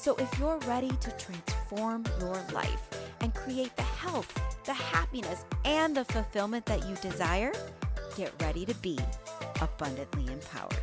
So 0.00 0.14
if 0.14 0.38
you're 0.38 0.56
ready 0.60 0.88
to 0.88 1.10
transform 1.18 2.06
your 2.20 2.42
life 2.54 2.88
and 3.20 3.34
create 3.34 3.76
the 3.76 3.82
health, 3.82 4.32
the 4.64 4.72
happiness, 4.72 5.44
and 5.66 5.94
the 5.94 6.06
fulfillment 6.06 6.64
that 6.64 6.88
you 6.88 6.94
desire, 7.02 7.52
get 8.16 8.32
ready 8.40 8.64
to 8.64 8.74
be 8.76 8.98
abundantly 9.60 10.26
empowered. 10.32 10.80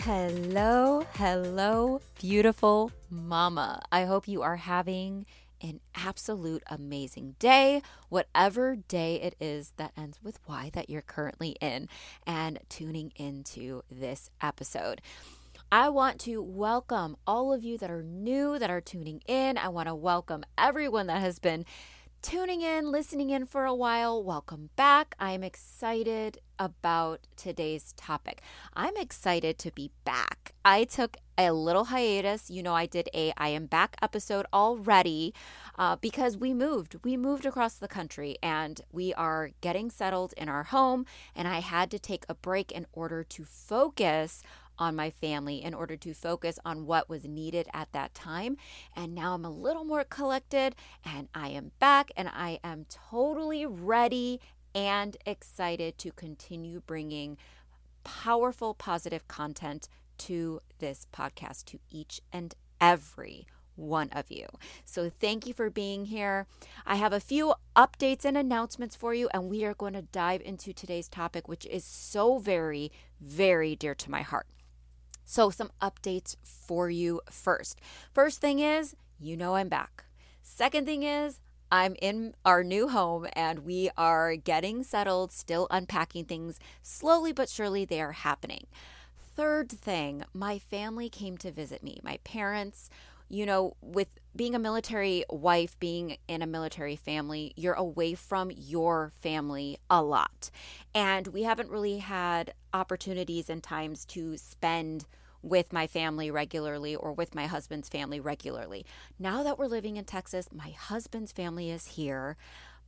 Hello, 0.00 1.06
hello, 1.12 2.00
beautiful 2.18 2.90
mama. 3.08 3.80
I 3.92 4.04
hope 4.04 4.26
you 4.26 4.42
are 4.42 4.56
having 4.56 5.24
an 5.60 5.78
absolute 5.94 6.64
amazing 6.66 7.36
day, 7.38 7.80
whatever 8.08 8.74
day 8.74 9.20
it 9.20 9.36
is 9.40 9.72
that 9.76 9.92
ends 9.96 10.18
with 10.20 10.40
Y 10.48 10.72
that 10.74 10.90
you're 10.90 11.02
currently 11.02 11.50
in, 11.60 11.88
and 12.26 12.58
tuning 12.68 13.12
into 13.14 13.82
this 13.88 14.30
episode. 14.40 15.00
I 15.70 15.90
want 15.90 16.18
to 16.20 16.40
welcome 16.40 17.18
all 17.26 17.52
of 17.52 17.62
you 17.62 17.76
that 17.76 17.90
are 17.90 18.02
new, 18.02 18.58
that 18.58 18.70
are 18.70 18.80
tuning 18.80 19.20
in. 19.28 19.58
I 19.58 19.68
want 19.68 19.86
to 19.86 19.94
welcome 19.94 20.44
everyone 20.56 21.08
that 21.08 21.20
has 21.20 21.38
been 21.38 21.66
tuning 22.22 22.62
in, 22.62 22.90
listening 22.90 23.28
in 23.28 23.44
for 23.44 23.66
a 23.66 23.74
while. 23.74 24.24
Welcome 24.24 24.70
back. 24.76 25.14
I 25.20 25.32
am 25.32 25.44
excited 25.44 26.38
about 26.58 27.20
today's 27.36 27.92
topic. 27.98 28.40
I'm 28.72 28.96
excited 28.96 29.58
to 29.58 29.70
be 29.70 29.90
back. 30.04 30.54
I 30.64 30.84
took 30.84 31.18
a 31.36 31.52
little 31.52 31.84
hiatus. 31.84 32.48
You 32.48 32.62
know, 32.62 32.74
I 32.74 32.86
did 32.86 33.10
a 33.12 33.34
I 33.36 33.48
am 33.48 33.66
back 33.66 33.96
episode 34.00 34.46
already 34.54 35.34
uh, 35.78 35.96
because 35.96 36.38
we 36.38 36.54
moved. 36.54 36.96
We 37.04 37.18
moved 37.18 37.44
across 37.44 37.74
the 37.74 37.88
country 37.88 38.38
and 38.42 38.80
we 38.90 39.12
are 39.14 39.50
getting 39.60 39.90
settled 39.90 40.32
in 40.38 40.48
our 40.48 40.64
home. 40.64 41.04
And 41.36 41.46
I 41.46 41.60
had 41.60 41.90
to 41.90 41.98
take 41.98 42.24
a 42.26 42.34
break 42.34 42.72
in 42.72 42.86
order 42.94 43.22
to 43.22 43.44
focus 43.44 44.42
on 44.78 44.96
my 44.96 45.10
family 45.10 45.62
in 45.62 45.74
order 45.74 45.96
to 45.96 46.14
focus 46.14 46.58
on 46.64 46.86
what 46.86 47.08
was 47.08 47.24
needed 47.24 47.68
at 47.72 47.92
that 47.92 48.14
time. 48.14 48.56
And 48.96 49.14
now 49.14 49.34
I'm 49.34 49.44
a 49.44 49.50
little 49.50 49.84
more 49.84 50.04
collected 50.04 50.74
and 51.04 51.28
I 51.34 51.48
am 51.48 51.72
back 51.78 52.10
and 52.16 52.28
I 52.28 52.60
am 52.62 52.86
totally 52.88 53.66
ready 53.66 54.40
and 54.74 55.16
excited 55.26 55.98
to 55.98 56.12
continue 56.12 56.80
bringing 56.80 57.36
powerful, 58.04 58.74
positive 58.74 59.26
content 59.28 59.88
to 60.18 60.60
this 60.78 61.06
podcast 61.12 61.64
to 61.66 61.78
each 61.90 62.20
and 62.32 62.54
every 62.80 63.46
one 63.78 64.08
of 64.10 64.30
you. 64.30 64.46
So 64.84 65.08
thank 65.08 65.46
you 65.46 65.54
for 65.54 65.70
being 65.70 66.06
here. 66.06 66.46
I 66.84 66.96
have 66.96 67.12
a 67.12 67.20
few 67.20 67.54
updates 67.76 68.24
and 68.24 68.36
announcements 68.36 68.96
for 68.96 69.14
you, 69.14 69.28
and 69.32 69.48
we 69.48 69.64
are 69.64 69.74
going 69.74 69.92
to 69.94 70.02
dive 70.02 70.42
into 70.44 70.72
today's 70.72 71.08
topic, 71.08 71.48
which 71.48 71.64
is 71.66 71.84
so 71.84 72.38
very, 72.38 72.90
very 73.20 73.76
dear 73.76 73.94
to 73.94 74.10
my 74.10 74.22
heart. 74.22 74.46
So, 75.30 75.50
some 75.50 75.70
updates 75.82 76.36
for 76.42 76.88
you 76.88 77.20
first. 77.30 77.82
First 78.14 78.40
thing 78.40 78.60
is, 78.60 78.96
you 79.20 79.36
know 79.36 79.56
I'm 79.56 79.68
back. 79.68 80.04
Second 80.42 80.86
thing 80.86 81.02
is, 81.02 81.38
I'm 81.70 81.96
in 82.00 82.34
our 82.46 82.64
new 82.64 82.88
home 82.88 83.26
and 83.34 83.58
we 83.58 83.90
are 83.98 84.36
getting 84.36 84.82
settled, 84.82 85.30
still 85.30 85.66
unpacking 85.70 86.24
things. 86.24 86.58
Slowly 86.82 87.34
but 87.34 87.50
surely, 87.50 87.84
they 87.84 88.00
are 88.00 88.12
happening. 88.12 88.68
Third 89.36 89.70
thing, 89.70 90.24
my 90.32 90.58
family 90.58 91.10
came 91.10 91.36
to 91.38 91.52
visit 91.52 91.82
me. 91.82 92.00
My 92.02 92.20
parents, 92.24 92.88
you 93.28 93.44
know, 93.44 93.76
with 93.82 94.18
being 94.38 94.54
a 94.54 94.58
military 94.58 95.24
wife, 95.28 95.76
being 95.80 96.16
in 96.28 96.42
a 96.42 96.46
military 96.46 96.94
family, 96.94 97.52
you're 97.56 97.74
away 97.74 98.14
from 98.14 98.52
your 98.54 99.10
family 99.20 99.76
a 99.90 100.00
lot. 100.00 100.48
And 100.94 101.26
we 101.26 101.42
haven't 101.42 101.70
really 101.70 101.98
had 101.98 102.54
opportunities 102.72 103.50
and 103.50 103.60
times 103.60 104.04
to 104.06 104.36
spend 104.36 105.06
with 105.42 105.72
my 105.72 105.88
family 105.88 106.30
regularly 106.30 106.94
or 106.94 107.12
with 107.12 107.34
my 107.34 107.46
husband's 107.46 107.88
family 107.88 108.20
regularly. 108.20 108.86
Now 109.18 109.42
that 109.42 109.58
we're 109.58 109.66
living 109.66 109.96
in 109.96 110.04
Texas, 110.04 110.48
my 110.54 110.70
husband's 110.70 111.32
family 111.32 111.68
is 111.68 111.86
here, 111.86 112.36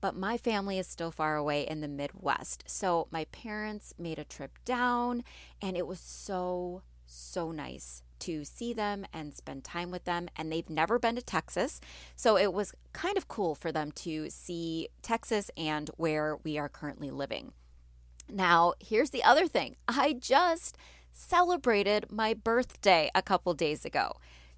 but 0.00 0.15
my 0.15 0.37
family 0.37 0.78
is 0.78 0.87
still 0.87 1.10
far 1.10 1.34
away 1.34 1.66
in 1.66 1.81
the 1.81 1.89
Midwest. 1.89 2.62
So 2.69 3.09
my 3.10 3.25
parents 3.25 3.93
made 3.99 4.21
a 4.21 4.25
trip 4.25 4.53
down, 4.65 5.25
and 5.60 5.77
it 5.77 5.89
was 5.89 5.99
so, 5.99 6.83
so 7.06 7.50
nice 7.50 8.05
to 8.20 8.44
see 8.44 8.72
them 8.72 9.06
and 9.12 9.34
spend 9.34 9.64
time 9.64 9.91
with 9.91 10.04
them. 10.04 10.28
And 10.36 10.50
they've 10.50 10.70
never 10.70 10.98
been 10.98 11.16
to 11.16 11.22
Texas. 11.22 11.81
So 12.16 12.36
it 12.36 12.53
was 12.53 12.75
kind 12.92 13.16
of 13.16 13.28
cool 13.28 13.54
for 13.54 13.72
them 13.72 13.92
to 13.92 14.31
see 14.31 14.88
Texas 15.03 15.50
and 15.56 15.91
where 15.97 16.36
we 16.42 16.59
are 16.59 16.69
currently 16.69 17.10
living. 17.10 17.53
Now, 18.28 18.75
here's 18.78 19.10
the 19.10 19.25
other 19.25 19.47
thing 19.47 19.76
I 19.88 20.12
just 20.12 20.76
celebrated 21.12 22.06
my 22.10 22.34
birthday 22.34 23.10
a 23.14 23.22
couple 23.22 23.54
days 23.54 23.84
ago. 23.84 24.16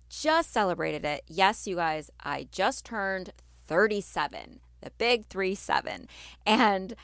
Just 0.08 0.52
celebrated 0.52 1.04
it. 1.04 1.22
Yes, 1.26 1.66
you 1.66 1.76
guys, 1.76 2.10
I 2.22 2.48
just 2.52 2.84
turned 2.84 3.32
37, 3.66 4.60
the 4.82 4.90
big 4.98 5.26
3 5.26 5.54
7. 5.54 6.06
And 6.44 6.94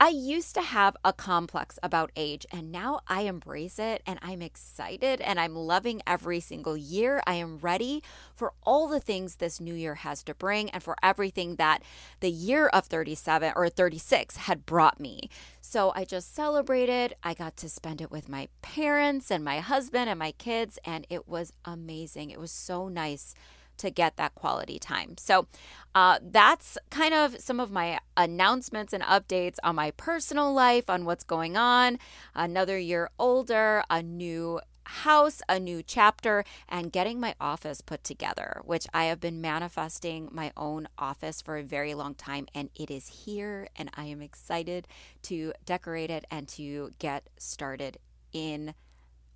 I 0.00 0.08
used 0.08 0.54
to 0.54 0.62
have 0.62 0.96
a 1.04 1.12
complex 1.12 1.78
about 1.82 2.10
age, 2.16 2.46
and 2.50 2.72
now 2.72 3.00
I 3.06 3.22
embrace 3.22 3.78
it 3.78 4.02
and 4.06 4.18
I'm 4.22 4.42
excited 4.42 5.20
and 5.20 5.38
I'm 5.38 5.54
loving 5.54 6.02
every 6.06 6.40
single 6.40 6.76
year. 6.76 7.22
I 7.26 7.34
am 7.34 7.58
ready 7.58 8.02
for 8.34 8.52
all 8.62 8.88
the 8.88 9.00
things 9.00 9.36
this 9.36 9.60
new 9.60 9.74
year 9.74 9.96
has 9.96 10.22
to 10.24 10.34
bring 10.34 10.70
and 10.70 10.82
for 10.82 10.96
everything 11.02 11.56
that 11.56 11.82
the 12.20 12.30
year 12.30 12.68
of 12.68 12.86
37 12.86 13.52
or 13.56 13.68
36 13.68 14.36
had 14.36 14.66
brought 14.66 15.00
me. 15.00 15.28
So 15.60 15.92
I 15.94 16.04
just 16.04 16.34
celebrated. 16.34 17.14
I 17.22 17.34
got 17.34 17.56
to 17.58 17.68
spend 17.68 18.00
it 18.00 18.10
with 18.10 18.28
my 18.28 18.48
parents 18.62 19.30
and 19.30 19.44
my 19.44 19.60
husband 19.60 20.08
and 20.08 20.18
my 20.18 20.32
kids, 20.32 20.78
and 20.84 21.06
it 21.10 21.28
was 21.28 21.52
amazing. 21.64 22.30
It 22.30 22.40
was 22.40 22.52
so 22.52 22.88
nice 22.88 23.34
to 23.78 23.90
get 23.90 24.16
that 24.16 24.34
quality 24.34 24.78
time. 24.78 25.16
So 25.18 25.46
uh, 25.94 26.18
that's 26.22 26.78
kind 26.90 27.14
of 27.14 27.40
some 27.40 27.60
of 27.60 27.70
my 27.70 27.98
announcements 28.16 28.92
and 28.92 29.02
updates 29.02 29.56
on 29.62 29.76
my 29.76 29.90
personal 29.92 30.52
life, 30.52 30.88
on 30.88 31.04
what's 31.04 31.24
going 31.24 31.56
on. 31.56 31.98
Another 32.34 32.78
year 32.78 33.10
older, 33.18 33.82
a 33.90 34.02
new 34.02 34.60
house, 34.88 35.42
a 35.48 35.60
new 35.60 35.82
chapter, 35.82 36.44
and 36.68 36.90
getting 36.90 37.20
my 37.20 37.34
office 37.40 37.80
put 37.80 38.02
together, 38.02 38.60
which 38.64 38.86
I 38.94 39.04
have 39.04 39.20
been 39.20 39.40
manifesting 39.40 40.28
my 40.32 40.50
own 40.56 40.88
office 40.96 41.42
for 41.42 41.58
a 41.58 41.62
very 41.62 41.94
long 41.94 42.14
time. 42.14 42.46
And 42.54 42.70
it 42.74 42.90
is 42.90 43.24
here, 43.24 43.68
and 43.76 43.90
I 43.94 44.04
am 44.04 44.22
excited 44.22 44.88
to 45.24 45.52
decorate 45.66 46.10
it 46.10 46.24
and 46.30 46.48
to 46.48 46.92
get 46.98 47.28
started 47.38 47.98
in 48.32 48.74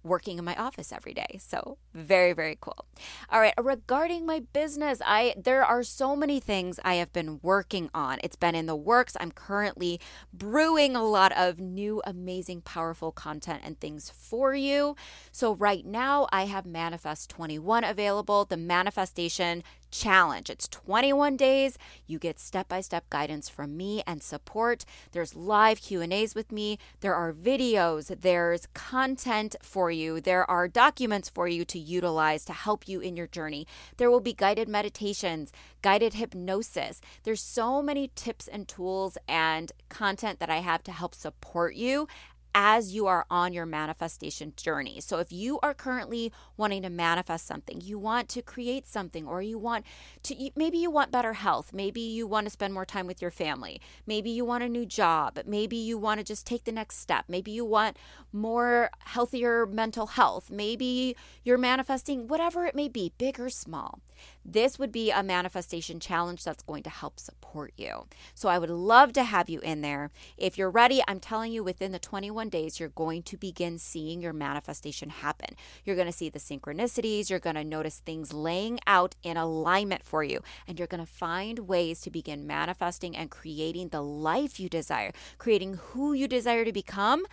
working 0.03 0.39
in 0.39 0.45
my 0.45 0.55
office 0.57 0.93
every 0.93 1.15
day. 1.15 1.39
So, 1.41 1.79
very 1.95 2.33
very 2.33 2.57
cool. 2.61 2.87
All 3.31 3.41
right, 3.41 3.55
regarding 3.61 4.27
my 4.27 4.41
business, 4.53 5.01
I 5.05 5.35
there 5.37 5.65
are 5.65 5.83
so 5.83 6.17
many 6.17 6.41
things 6.41 6.79
I 6.85 6.95
have 6.95 7.13
been 7.13 7.41
working 7.43 7.91
on. 7.95 8.19
It's 8.23 8.37
been 8.37 8.55
in 8.55 8.67
the 8.67 8.77
works. 8.77 9.17
I'm 9.21 9.33
currently 9.33 10.01
brewing 10.33 10.97
a 10.97 11.05
lot 11.05 11.33
of 11.33 11.61
new 11.61 12.03
amazing 12.05 12.63
powerful 12.63 13.13
content 13.13 13.63
and 13.65 13.79
things 13.79 14.11
for 14.11 14.55
you. 14.55 14.97
So, 15.31 15.55
right 15.55 15.85
now 15.85 16.29
I 16.33 16.47
have 16.47 16.67
Manifest 16.67 17.31
21 17.31 17.85
available, 17.85 18.45
the 18.45 18.57
manifestation 18.57 19.63
challenge. 19.93 20.51
It's 20.51 20.67
21 20.67 21.37
days. 21.37 21.79
You 22.07 22.19
get 22.19 22.41
step-by-step 22.41 23.09
guidance 23.11 23.49
from 23.49 23.77
me 23.77 24.03
and 24.07 24.23
support. 24.23 24.85
There's 25.13 25.37
live 25.37 25.81
Q&As 25.81 26.35
with 26.35 26.51
me. 26.51 26.79
There 27.01 27.15
are 27.15 27.33
videos, 27.33 28.21
there's 28.21 28.67
content 28.75 29.55
for 29.63 29.93
you. 29.93 30.21
There 30.21 30.51
are 30.51 30.67
documents 30.67 31.29
for 31.29 31.47
you 31.47 31.65
to 31.67 31.79
utilize 31.79 32.45
to 32.47 32.53
help 32.53 32.89
you 32.89 32.99
in 32.99 33.17
your 33.17 33.29
journey. 33.29 33.67
There 33.99 34.11
will 34.11 34.21
be 34.21 34.33
guided 34.33 34.69
meditations, 34.69 35.53
guided 35.83 36.15
hypnosis. 36.15 37.01
There's 37.23 37.43
so 37.43 37.83
many 37.83 38.11
tips 38.17 38.49
and 38.49 38.67
tools 38.67 39.19
and 39.29 39.71
content 39.89 40.41
that 40.41 40.51
I 40.51 40.59
have 40.59 40.83
to 40.85 40.93
help 40.93 41.15
support 41.15 41.75
you 41.75 42.09
as 42.55 42.95
you 42.95 43.07
are 43.07 43.27
on 43.31 43.53
your 43.53 43.67
manifestation 43.67 44.53
journey. 44.57 45.01
So, 45.01 45.19
if 45.19 45.33
you 45.33 45.59
are 45.63 45.75
currently 45.75 46.33
wanting 46.57 46.83
to 46.83 46.91
manifest 46.91 47.47
something, 47.47 47.81
you 47.81 47.99
want 47.99 48.29
to 48.31 48.43
create 48.43 48.87
something, 48.87 49.27
or 49.27 49.43
you 49.43 49.59
want 49.59 49.85
to, 50.25 50.51
maybe 50.57 50.79
you 50.79 50.91
want 50.91 51.11
better 51.11 51.35
health, 51.35 51.73
maybe 51.73 52.01
you 52.01 52.27
want 52.27 52.47
to 52.47 52.51
spend 52.51 52.75
more 52.75 52.85
time 52.85 53.07
with 53.07 53.23
your 53.23 53.31
family, 53.31 53.81
maybe 54.07 54.31
you 54.31 54.45
want 54.45 54.65
a 54.65 54.69
new 54.69 54.87
job, 54.87 55.39
maybe 55.47 55.77
you 55.77 55.99
want 55.99 56.19
to 56.19 56.25
just 56.25 56.47
take 56.47 56.65
the 56.65 56.73
next 56.73 56.99
step, 56.99 57.25
maybe 57.29 57.51
you 57.51 57.65
want 57.65 57.97
more 58.33 58.91
healthier 59.01 59.67
mental 59.67 60.09
health, 60.09 60.51
maybe 60.51 61.17
you're 61.45 61.59
manifesting 61.59 62.29
whatever 62.29 62.67
it 62.67 62.75
may 62.75 62.89
be, 62.89 63.13
big 63.19 63.41
or 63.41 63.49
small. 63.49 64.01
This 64.45 64.79
would 64.79 64.93
be 64.93 65.11
a 65.11 65.23
manifestation 65.23 66.01
challenge 66.01 66.45
that's 66.45 66.63
going 66.63 66.83
to 66.83 66.91
help 66.91 67.19
support 67.19 67.73
you. 67.77 68.07
So 68.35 68.49
I 68.49 68.59
would 68.59 68.71
love 68.71 69.13
to 69.15 69.25
have 69.25 69.49
you 69.49 69.61
in 69.61 69.81
there. 69.81 70.11
If 70.37 70.59
you're 70.59 70.71
ready, 70.71 71.03
I'm 71.07 71.21
telling 71.21 71.53
you 71.53 71.63
within 71.63 71.93
the 71.93 71.99
21 71.99 72.49
days, 72.49 72.81
you're 72.81 72.89
going 72.89 73.23
to 73.25 73.37
begin 73.37 73.79
seeing 73.79 74.21
your 74.21 74.33
manifestation 74.33 75.11
happen. 75.11 75.57
You're 75.85 75.97
going 75.97 76.07
to 76.07 76.13
see 76.13 76.29
the 76.29 76.39
synchronicities, 76.39 77.31
you're 77.31 77.39
going 77.39 77.57
to 77.57 77.65
notice 77.65 77.99
things 77.99 78.33
laying 78.33 78.81
out 78.87 79.15
in 79.23 79.37
alignment 79.37 80.05
for 80.05 80.25
you, 80.25 80.41
and 80.67 80.79
you're 80.79 80.89
going 80.89 81.05
to 81.05 81.11
find 81.11 81.61
ways 81.61 82.01
to 82.03 82.11
begin 82.11 82.47
manifesting 82.47 83.17
and 83.17 83.31
creating 83.31 83.89
the 83.89 84.03
life 84.03 84.59
you 84.59 84.69
desire, 84.69 85.13
creating 85.39 85.75
who 85.75 86.13
you 86.13 86.27
desire 86.27 86.65
to 86.65 86.73
become 86.73 87.25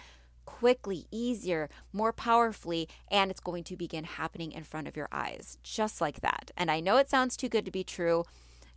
quickly, 0.57 1.05
easier, 1.11 1.69
more 1.93 2.11
powerfully, 2.11 2.89
and 3.11 3.29
it's 3.29 3.39
going 3.39 3.63
to 3.65 3.77
begin 3.77 4.03
happening 4.03 4.51
in 4.51 4.63
front 4.63 4.87
of 4.87 4.97
your 4.97 5.07
eyes, 5.11 5.57
just 5.63 6.01
like 6.01 6.21
that. 6.21 6.49
And 6.57 6.71
I 6.71 6.79
know 6.79 6.97
it 6.97 7.09
sounds 7.09 7.37
too 7.37 7.49
good 7.49 7.65
to 7.65 7.71
be 7.71 7.83
true. 7.83 8.25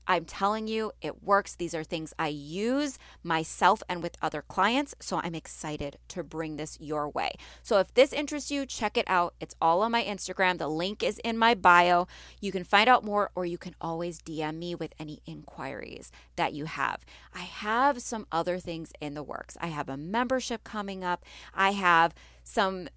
I'm 0.06 0.24
telling 0.24 0.66
you, 0.66 0.92
it 1.00 1.22
works. 1.22 1.54
These 1.54 1.74
are 1.74 1.84
things 1.84 2.12
I 2.18 2.28
use 2.28 2.98
myself 3.22 3.82
and 3.88 4.02
with 4.02 4.16
other 4.20 4.42
clients. 4.42 4.94
So 5.00 5.20
I'm 5.22 5.34
excited 5.34 5.98
to 6.08 6.22
bring 6.22 6.56
this 6.56 6.78
your 6.80 7.08
way. 7.08 7.32
So 7.62 7.78
if 7.78 7.92
this 7.94 8.12
interests 8.12 8.50
you, 8.50 8.66
check 8.66 8.96
it 8.96 9.04
out. 9.08 9.34
It's 9.40 9.54
all 9.60 9.82
on 9.82 9.92
my 9.92 10.02
Instagram. 10.02 10.58
The 10.58 10.68
link 10.68 11.02
is 11.02 11.18
in 11.24 11.38
my 11.38 11.54
bio. 11.54 12.06
You 12.40 12.52
can 12.52 12.64
find 12.64 12.88
out 12.88 13.04
more, 13.04 13.30
or 13.34 13.44
you 13.44 13.58
can 13.58 13.74
always 13.80 14.20
DM 14.20 14.58
me 14.58 14.74
with 14.74 14.94
any 14.98 15.20
inquiries 15.26 16.10
that 16.36 16.52
you 16.52 16.64
have. 16.64 17.04
I 17.34 17.40
have 17.40 18.02
some 18.02 18.26
other 18.32 18.58
things 18.58 18.92
in 19.00 19.14
the 19.14 19.22
works. 19.22 19.56
I 19.60 19.68
have 19.68 19.88
a 19.88 19.96
membership 19.96 20.64
coming 20.64 21.04
up. 21.04 21.24
I 21.54 21.72
have 21.72 22.14
some 22.44 22.88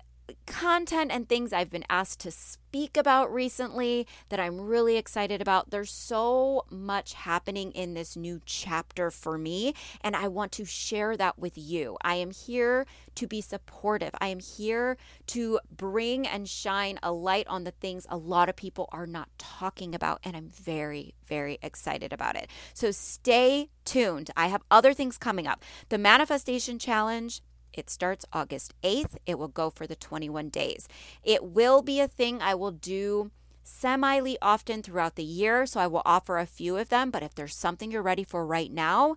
content 0.46 1.12
and 1.12 1.28
things 1.28 1.54
I've 1.54 1.70
been 1.70 1.86
asked 1.90 2.20
to 2.22 2.32
speak 2.32 2.98
about 2.98 3.32
recently 3.32 4.08
that 4.30 4.40
I'm 4.40 4.60
really 4.60 4.98
excited 4.98 5.42
about. 5.42 5.70
There's 5.70 5.92
so 5.92 6.66
much 6.70 7.14
happening 7.14 7.72
in 7.72 7.94
this 7.94 8.16
new 8.16 8.42
chapter 8.46 9.12
for 9.12 9.38
me, 9.38 9.74
and 10.02 10.16
I 10.16 10.28
want 10.28 10.52
to 10.54 10.66
share 10.66 11.16
that 11.18 11.40
with 11.40 11.58
you. 11.58 11.98
I 12.02 12.16
am 12.16 12.32
here 12.32 12.86
to 13.16 13.28
be 13.28 13.42
supportive. 13.42 14.12
I 14.20 14.28
am 14.28 14.40
here 14.40 14.98
to 15.28 15.60
bring 15.76 16.28
and 16.28 16.50
shine 16.50 17.00
a 17.02 17.12
light 17.12 17.48
on 17.48 17.64
the 17.64 17.72
things 17.72 18.06
a 18.10 18.18
lot 18.18 18.50
of 18.50 18.56
people 18.56 18.90
are 18.92 19.08
not 19.08 19.30
talking 19.38 19.96
about, 19.96 20.20
and 20.24 20.36
I'm 20.36 20.50
very, 20.50 21.14
very 21.26 21.60
excited 21.62 22.12
about 22.12 22.36
it. 22.36 22.50
So 22.74 22.92
stay 22.92 23.70
tuned. 23.86 24.32
I 24.36 24.48
have 24.48 24.64
other 24.70 24.94
things 24.94 25.18
coming 25.18 25.48
up. 25.48 25.64
The 25.90 25.98
Manifestation 25.98 26.80
Challenge 26.80 27.42
it 27.76 27.90
starts 27.90 28.26
August 28.34 28.74
8th. 28.84 29.18
It 29.26 29.38
will 29.38 29.48
go 29.48 29.70
for 29.70 29.86
the 29.86 29.96
21 29.96 30.50
days. 30.50 30.88
It 31.24 31.44
will 31.44 31.82
be 31.82 32.00
a 32.00 32.08
thing 32.08 32.42
I 32.42 32.56
will 32.56 32.72
do 32.72 33.32
semi 33.64 34.38
often 34.42 34.82
throughout 34.82 35.16
the 35.16 35.24
year. 35.24 35.66
So 35.66 35.80
I 35.80 35.88
will 35.88 36.02
offer 36.06 36.38
a 36.38 36.46
few 36.46 36.78
of 36.78 36.90
them. 36.90 37.12
But 37.12 37.24
if 37.24 37.36
there's 37.36 37.56
something 37.56 37.92
you're 37.92 38.02
ready 38.02 38.24
for 38.24 38.46
right 38.46 38.72
now, 38.72 39.16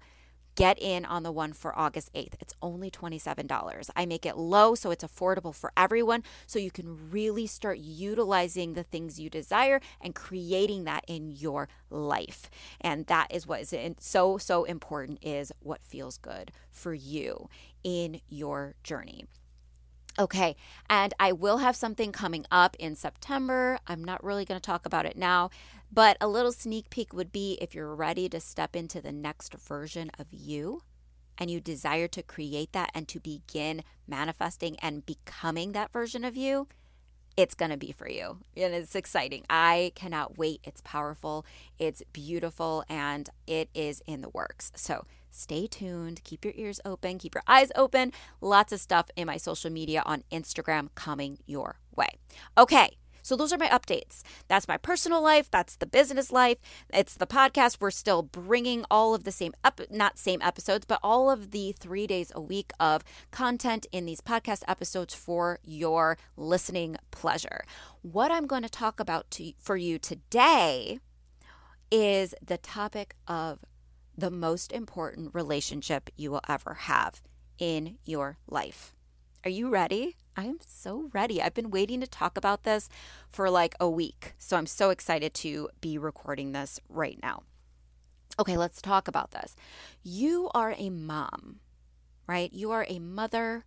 get 0.58 0.76
in 0.82 1.04
on 1.04 1.22
the 1.22 1.30
one 1.30 1.52
for 1.52 1.78
August 1.78 2.12
8th. 2.14 2.32
It's 2.40 2.52
only 2.60 2.90
$27. 2.90 3.90
I 3.94 4.06
make 4.06 4.26
it 4.26 4.36
low 4.36 4.74
so 4.74 4.90
it's 4.90 5.04
affordable 5.04 5.54
for 5.54 5.70
everyone 5.76 6.24
so 6.48 6.58
you 6.58 6.72
can 6.72 7.10
really 7.12 7.46
start 7.46 7.78
utilizing 7.78 8.72
the 8.72 8.82
things 8.82 9.20
you 9.20 9.30
desire 9.30 9.80
and 10.00 10.16
creating 10.16 10.82
that 10.82 11.04
in 11.06 11.30
your 11.30 11.68
life. 11.90 12.50
And 12.80 13.06
that 13.06 13.28
is 13.32 13.46
what 13.46 13.60
is 13.60 13.74
so 14.00 14.36
so 14.36 14.64
important 14.64 15.20
is 15.22 15.52
what 15.60 15.80
feels 15.80 16.18
good 16.18 16.50
for 16.72 16.92
you 16.92 17.48
in 17.84 18.20
your 18.28 18.74
journey. 18.82 19.24
Okay, 20.18 20.56
and 20.90 21.14
I 21.20 21.30
will 21.30 21.58
have 21.58 21.76
something 21.76 22.10
coming 22.10 22.44
up 22.50 22.74
in 22.80 22.96
September. 22.96 23.78
I'm 23.86 24.02
not 24.02 24.24
really 24.24 24.44
going 24.44 24.60
to 24.60 24.66
talk 24.66 24.84
about 24.84 25.06
it 25.06 25.16
now, 25.16 25.50
but 25.92 26.16
a 26.20 26.26
little 26.26 26.50
sneak 26.50 26.90
peek 26.90 27.12
would 27.12 27.30
be 27.30 27.56
if 27.60 27.72
you're 27.72 27.94
ready 27.94 28.28
to 28.30 28.40
step 28.40 28.74
into 28.74 29.00
the 29.00 29.12
next 29.12 29.54
version 29.54 30.10
of 30.18 30.26
you 30.32 30.82
and 31.38 31.52
you 31.52 31.60
desire 31.60 32.08
to 32.08 32.22
create 32.22 32.72
that 32.72 32.90
and 32.94 33.06
to 33.06 33.20
begin 33.20 33.84
manifesting 34.08 34.76
and 34.80 35.06
becoming 35.06 35.70
that 35.70 35.92
version 35.92 36.24
of 36.24 36.36
you, 36.36 36.66
it's 37.36 37.54
going 37.54 37.70
to 37.70 37.76
be 37.76 37.92
for 37.92 38.08
you. 38.08 38.38
And 38.56 38.74
it's 38.74 38.96
exciting. 38.96 39.44
I 39.48 39.92
cannot 39.94 40.36
wait. 40.36 40.60
It's 40.64 40.80
powerful, 40.80 41.46
it's 41.78 42.02
beautiful, 42.12 42.82
and 42.88 43.30
it 43.46 43.70
is 43.72 44.02
in 44.08 44.22
the 44.22 44.30
works. 44.30 44.72
So 44.74 45.04
stay 45.30 45.66
tuned. 45.66 46.22
Keep 46.24 46.44
your 46.44 46.54
ears 46.56 46.80
open, 46.84 47.18
keep 47.18 47.34
your 47.34 47.44
eyes 47.46 47.70
open. 47.74 48.12
Lots 48.40 48.72
of 48.72 48.80
stuff 48.80 49.06
in 49.16 49.26
my 49.26 49.36
social 49.36 49.70
media 49.70 50.02
on 50.06 50.24
Instagram 50.30 50.88
coming 50.94 51.38
your 51.46 51.78
way. 51.96 52.18
Okay. 52.56 52.98
So 53.28 53.36
those 53.36 53.52
are 53.52 53.58
my 53.58 53.68
updates. 53.68 54.22
That's 54.48 54.68
my 54.68 54.78
personal 54.78 55.20
life. 55.20 55.50
That's 55.50 55.76
the 55.76 55.84
business 55.84 56.32
life. 56.32 56.56
It's 56.94 57.14
the 57.14 57.26
podcast. 57.26 57.76
We're 57.78 57.90
still 57.90 58.22
bringing 58.22 58.86
all 58.90 59.14
of 59.14 59.24
the 59.24 59.32
same, 59.32 59.52
ep- 59.62 59.90
not 59.90 60.16
same 60.16 60.40
episodes, 60.40 60.86
but 60.86 60.98
all 61.02 61.30
of 61.30 61.50
the 61.50 61.72
three 61.72 62.06
days 62.06 62.32
a 62.34 62.40
week 62.40 62.72
of 62.80 63.04
content 63.30 63.84
in 63.92 64.06
these 64.06 64.22
podcast 64.22 64.62
episodes 64.66 65.14
for 65.14 65.58
your 65.62 66.16
listening 66.38 66.96
pleasure. 67.10 67.64
What 68.00 68.30
I'm 68.30 68.46
going 68.46 68.62
to 68.62 68.70
talk 68.70 68.98
about 68.98 69.30
to, 69.32 69.52
for 69.58 69.76
you 69.76 69.98
today 69.98 70.98
is 71.90 72.34
the 72.42 72.56
topic 72.56 73.14
of 73.26 73.58
the 74.18 74.30
most 74.30 74.72
important 74.72 75.32
relationship 75.32 76.10
you 76.16 76.32
will 76.32 76.40
ever 76.48 76.74
have 76.74 77.22
in 77.56 77.98
your 78.04 78.38
life. 78.48 78.96
Are 79.44 79.50
you 79.50 79.70
ready? 79.70 80.16
I 80.36 80.44
am 80.44 80.58
so 80.60 81.08
ready. 81.12 81.40
I've 81.40 81.54
been 81.54 81.70
waiting 81.70 82.00
to 82.00 82.06
talk 82.08 82.36
about 82.36 82.64
this 82.64 82.88
for 83.30 83.48
like 83.48 83.76
a 83.78 83.88
week. 83.88 84.34
So 84.36 84.56
I'm 84.56 84.66
so 84.66 84.90
excited 84.90 85.34
to 85.34 85.68
be 85.80 85.98
recording 85.98 86.50
this 86.50 86.80
right 86.88 87.18
now. 87.22 87.44
Okay, 88.40 88.56
let's 88.56 88.82
talk 88.82 89.06
about 89.06 89.30
this. 89.30 89.54
You 90.02 90.50
are 90.52 90.74
a 90.76 90.90
mom, 90.90 91.60
right? 92.26 92.52
You 92.52 92.72
are 92.72 92.86
a 92.88 92.98
mother. 92.98 93.66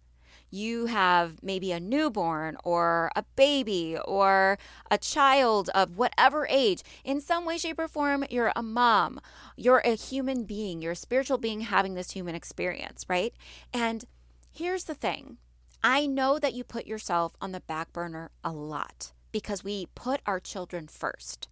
You 0.51 0.87
have 0.87 1.41
maybe 1.41 1.71
a 1.71 1.79
newborn 1.79 2.57
or 2.63 3.09
a 3.15 3.23
baby 3.35 3.97
or 4.05 4.57
a 4.91 4.97
child 4.97 5.69
of 5.73 5.97
whatever 5.97 6.45
age. 6.49 6.83
In 7.03 7.21
some 7.21 7.45
way, 7.45 7.57
shape, 7.57 7.79
or 7.79 7.87
form, 7.87 8.25
you're 8.29 8.51
a 8.55 8.61
mom. 8.61 9.21
You're 9.55 9.79
a 9.79 9.95
human 9.95 10.43
being. 10.43 10.81
You're 10.81 10.91
a 10.91 10.95
spiritual 10.95 11.37
being 11.37 11.61
having 11.61 11.93
this 11.93 12.11
human 12.11 12.35
experience, 12.35 13.05
right? 13.07 13.33
And 13.73 14.03
here's 14.51 14.83
the 14.83 14.93
thing 14.93 15.37
I 15.83 16.05
know 16.05 16.37
that 16.37 16.53
you 16.53 16.63
put 16.63 16.85
yourself 16.85 17.35
on 17.41 17.53
the 17.53 17.61
back 17.61 17.93
burner 17.93 18.29
a 18.43 18.51
lot 18.51 19.13
because 19.31 19.63
we 19.63 19.87
put 19.95 20.21
our 20.25 20.39
children 20.39 20.87
first. 20.87 21.47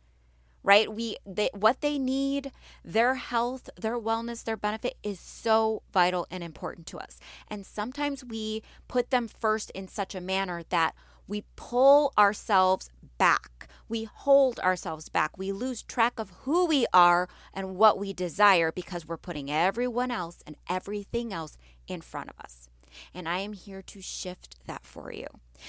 Right? 0.64 0.94
We 0.94 1.18
they 1.26 1.50
what 1.54 1.82
they 1.82 1.98
need, 1.98 2.52
their 2.84 3.16
health, 3.16 3.70
their 3.80 3.98
wellness, 3.98 4.44
their 4.44 4.58
benefit 4.58 4.98
is 5.04 5.20
so 5.20 5.84
vital 5.94 6.28
and 6.30 6.44
important 6.44 6.86
to 6.88 6.98
us. 6.98 7.20
And 7.48 7.66
sometimes 7.66 8.26
we 8.26 8.62
put 8.88 9.10
them 9.10 9.28
first 9.28 9.72
in 9.72 9.88
such 9.88 10.14
a 10.16 10.22
manner 10.22 10.64
that 10.70 10.96
we 11.30 11.44
pull 11.56 12.12
ourselves 12.18 12.90
back. 13.20 13.70
We 13.88 14.06
hold 14.06 14.60
ourselves 14.60 15.10
back. 15.10 15.38
We 15.38 15.52
lose 15.52 15.84
track 15.84 16.20
of 16.20 16.32
who 16.42 16.66
we 16.66 16.88
are 16.92 17.30
and 17.54 17.76
what 17.76 18.00
we 18.00 18.14
desire 18.14 18.72
because 18.72 19.08
we're 19.08 19.18
putting 19.18 19.52
everyone 19.52 20.10
else 20.10 20.40
and 20.48 20.56
everything 20.68 21.32
else 21.32 21.58
in 21.88 22.02
front 22.02 22.32
of 22.32 22.40
us. 22.44 22.68
And 23.14 23.30
I 23.30 23.40
am 23.40 23.54
here 23.54 23.84
to 23.84 24.02
shift 24.02 24.56
that 24.66 24.86
for 24.86 25.12
you. 25.12 25.28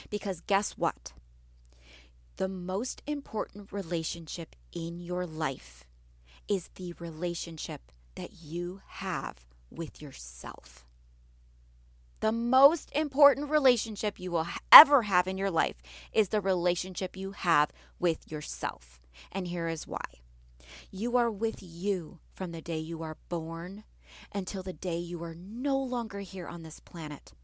Because 0.08 0.40
guess 0.40 0.72
what? 0.72 1.12
The 2.40 2.48
most 2.48 3.02
important 3.06 3.70
relationship 3.70 4.56
in 4.72 4.98
your 4.98 5.26
life 5.26 5.84
is 6.48 6.70
the 6.76 6.94
relationship 6.98 7.92
that 8.14 8.30
you 8.42 8.80
have 8.86 9.44
with 9.70 10.00
yourself. 10.00 10.86
The 12.20 12.32
most 12.32 12.90
important 12.92 13.50
relationship 13.50 14.18
you 14.18 14.30
will 14.30 14.46
ever 14.72 15.02
have 15.02 15.28
in 15.28 15.36
your 15.36 15.50
life 15.50 15.82
is 16.14 16.30
the 16.30 16.40
relationship 16.40 17.14
you 17.14 17.32
have 17.32 17.72
with 17.98 18.32
yourself. 18.32 19.02
And 19.30 19.48
here 19.48 19.68
is 19.68 19.86
why 19.86 20.00
you 20.90 21.18
are 21.18 21.30
with 21.30 21.62
you 21.62 22.20
from 22.32 22.52
the 22.52 22.62
day 22.62 22.78
you 22.78 23.02
are 23.02 23.18
born 23.28 23.84
until 24.34 24.62
the 24.62 24.72
day 24.72 24.96
you 24.96 25.22
are 25.22 25.34
no 25.34 25.78
longer 25.78 26.20
here 26.20 26.48
on 26.48 26.62
this 26.62 26.80
planet. 26.80 27.34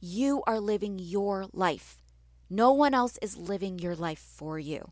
You 0.00 0.42
are 0.48 0.58
living 0.58 0.98
your 0.98 1.46
life. 1.52 2.01
No 2.52 2.70
one 2.70 2.92
else 2.92 3.18
is 3.22 3.38
living 3.38 3.78
your 3.78 3.96
life 3.96 4.18
for 4.18 4.58
you. 4.58 4.90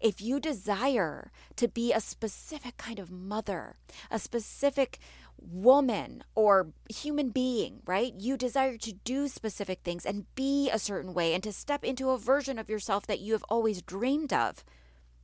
If 0.00 0.22
you 0.22 0.38
desire 0.38 1.32
to 1.56 1.66
be 1.66 1.92
a 1.92 1.98
specific 1.98 2.76
kind 2.76 3.00
of 3.00 3.10
mother, 3.10 3.78
a 4.12 4.20
specific 4.20 5.00
woman 5.36 6.22
or 6.36 6.68
human 6.88 7.30
being, 7.30 7.80
right? 7.84 8.14
You 8.16 8.36
desire 8.36 8.76
to 8.76 8.92
do 8.92 9.26
specific 9.26 9.80
things 9.82 10.06
and 10.06 10.32
be 10.36 10.70
a 10.70 10.78
certain 10.78 11.14
way 11.14 11.34
and 11.34 11.42
to 11.42 11.52
step 11.52 11.82
into 11.82 12.10
a 12.10 12.16
version 12.16 12.60
of 12.60 12.70
yourself 12.70 13.08
that 13.08 13.18
you 13.18 13.32
have 13.32 13.44
always 13.48 13.82
dreamed 13.82 14.32
of. 14.32 14.64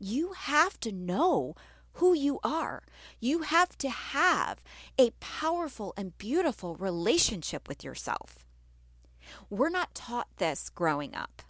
You 0.00 0.33
have 0.33 0.81
to 0.81 0.91
know 0.91 1.55
who 1.95 2.15
you 2.15 2.41
are. 2.43 2.83
You 3.21 3.43
have 3.43 3.79
to 3.79 3.91
have 3.91 4.65
a 4.99 5.12
powerful 5.21 5.95
and 5.97 6.19
beautiful 6.19 6.75
relationship 6.75 7.69
with 7.69 7.85
yourself. 7.85 8.45
We're 9.49 9.71
not 9.71 9.95
taught 9.95 10.27
this 10.39 10.69
growing 10.69 11.15
up, 11.15 11.43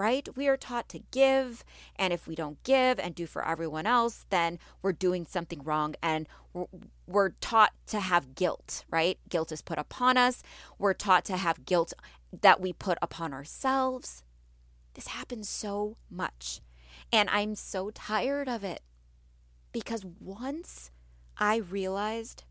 right? 0.00 0.34
We 0.34 0.48
are 0.48 0.56
taught 0.56 0.88
to 0.88 1.00
give. 1.10 1.62
And 1.94 2.10
if 2.10 2.26
we 2.26 2.34
don't 2.34 2.62
give 2.62 2.98
and 2.98 3.14
do 3.14 3.26
for 3.26 3.46
everyone 3.46 3.84
else, 3.84 4.24
then 4.30 4.58
we're 4.80 4.94
doing 4.94 5.26
something 5.26 5.62
wrong. 5.62 5.94
And 6.02 6.26
we're, 6.54 6.64
we're 7.06 7.28
taught 7.28 7.72
to 7.88 8.00
have 8.00 8.34
guilt, 8.34 8.86
right? 8.90 9.18
Guilt 9.28 9.52
is 9.52 9.60
put 9.60 9.78
upon 9.78 10.16
us. 10.16 10.42
We're 10.78 10.94
taught 10.94 11.26
to 11.26 11.36
have 11.36 11.66
guilt 11.66 11.92
that 12.40 12.62
we 12.62 12.72
put 12.72 12.96
upon 13.02 13.34
ourselves. 13.34 14.24
This 14.94 15.08
happens 15.08 15.50
so 15.50 15.98
much. 16.10 16.62
And 17.12 17.28
I'm 17.28 17.54
so 17.54 17.90
tired 17.90 18.48
of 18.48 18.64
it 18.64 18.80
because 19.70 20.06
once 20.18 20.90
I 21.36 21.56
realized 21.56 22.44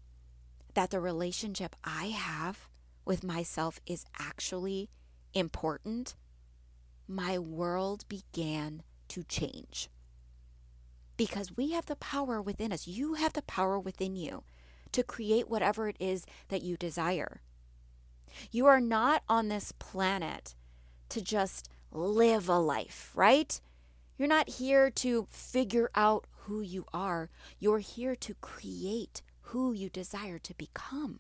that 0.76 0.92
the 0.92 1.00
relationship 1.00 1.76
I 1.84 2.10
have 2.10 2.70
with 3.06 3.24
myself 3.24 3.80
is 3.88 4.06
actually 4.20 4.92
important, 5.34 6.14
my 7.10 7.40
world 7.40 8.08
began 8.08 8.84
to 9.08 9.24
change. 9.24 9.90
Because 11.18 11.58
we 11.58 11.72
have 11.72 11.88
the 11.88 11.96
power 11.96 12.42
within 12.42 12.72
us. 12.72 12.88
You 12.88 13.16
have 13.16 13.34
the 13.34 13.42
power 13.42 13.80
within 13.80 14.16
you 14.16 14.44
to 14.92 15.04
create 15.04 15.50
whatever 15.50 15.90
it 15.90 15.98
is 16.00 16.26
that 16.50 16.62
you 16.62 16.78
desire. 16.78 17.42
You 18.52 18.68
are 18.68 18.80
not 18.80 19.24
on 19.28 19.48
this 19.48 19.72
planet 19.72 20.54
to 21.10 21.22
just 21.22 21.68
live 21.92 22.48
a 22.48 22.60
life, 22.60 23.12
right? 23.16 23.60
You're 24.18 24.28
not 24.28 24.50
here 24.50 24.92
to 24.92 25.28
figure 25.32 25.90
out 25.96 26.28
who 26.44 26.62
you 26.62 26.86
are. 26.94 27.30
You're 27.60 27.80
here 27.80 28.16
to 28.18 28.36
create 28.36 29.24
who 29.42 29.74
you 29.74 29.90
desire 29.90 30.38
to 30.40 30.54
become. 30.54 31.20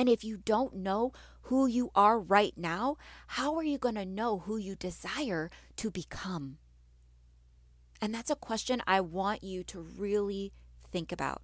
And 0.00 0.08
if 0.08 0.24
you 0.24 0.38
don't 0.38 0.76
know 0.76 1.12
who 1.42 1.66
you 1.66 1.90
are 1.94 2.18
right 2.18 2.54
now, 2.56 2.96
how 3.26 3.56
are 3.56 3.62
you 3.62 3.76
going 3.76 3.96
to 3.96 4.06
know 4.06 4.38
who 4.38 4.56
you 4.56 4.74
desire 4.74 5.50
to 5.76 5.90
become? 5.90 6.56
And 8.00 8.14
that's 8.14 8.30
a 8.30 8.34
question 8.34 8.80
I 8.86 9.02
want 9.02 9.44
you 9.44 9.62
to 9.64 9.78
really 9.78 10.54
think 10.90 11.12
about. 11.12 11.42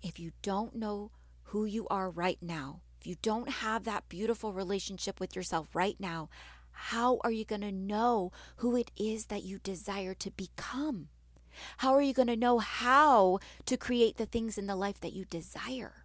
If 0.00 0.20
you 0.20 0.30
don't 0.42 0.76
know 0.76 1.10
who 1.46 1.64
you 1.64 1.88
are 1.88 2.08
right 2.08 2.38
now, 2.40 2.82
if 3.00 3.06
you 3.08 3.16
don't 3.20 3.48
have 3.50 3.82
that 3.82 4.08
beautiful 4.08 4.52
relationship 4.52 5.18
with 5.18 5.34
yourself 5.34 5.74
right 5.74 5.96
now, 5.98 6.28
how 6.70 7.18
are 7.24 7.32
you 7.32 7.44
going 7.44 7.62
to 7.62 7.72
know 7.72 8.30
who 8.58 8.76
it 8.76 8.92
is 8.96 9.26
that 9.26 9.42
you 9.42 9.58
desire 9.58 10.14
to 10.14 10.30
become? 10.30 11.08
How 11.78 11.94
are 11.94 12.00
you 12.00 12.12
going 12.12 12.28
to 12.28 12.36
know 12.36 12.60
how 12.60 13.40
to 13.66 13.76
create 13.76 14.18
the 14.18 14.26
things 14.26 14.56
in 14.56 14.68
the 14.68 14.76
life 14.76 15.00
that 15.00 15.14
you 15.14 15.24
desire? 15.24 16.01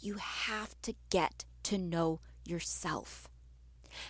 You 0.00 0.14
have 0.14 0.80
to 0.82 0.94
get 1.10 1.44
to 1.64 1.78
know 1.78 2.20
yourself. 2.44 3.28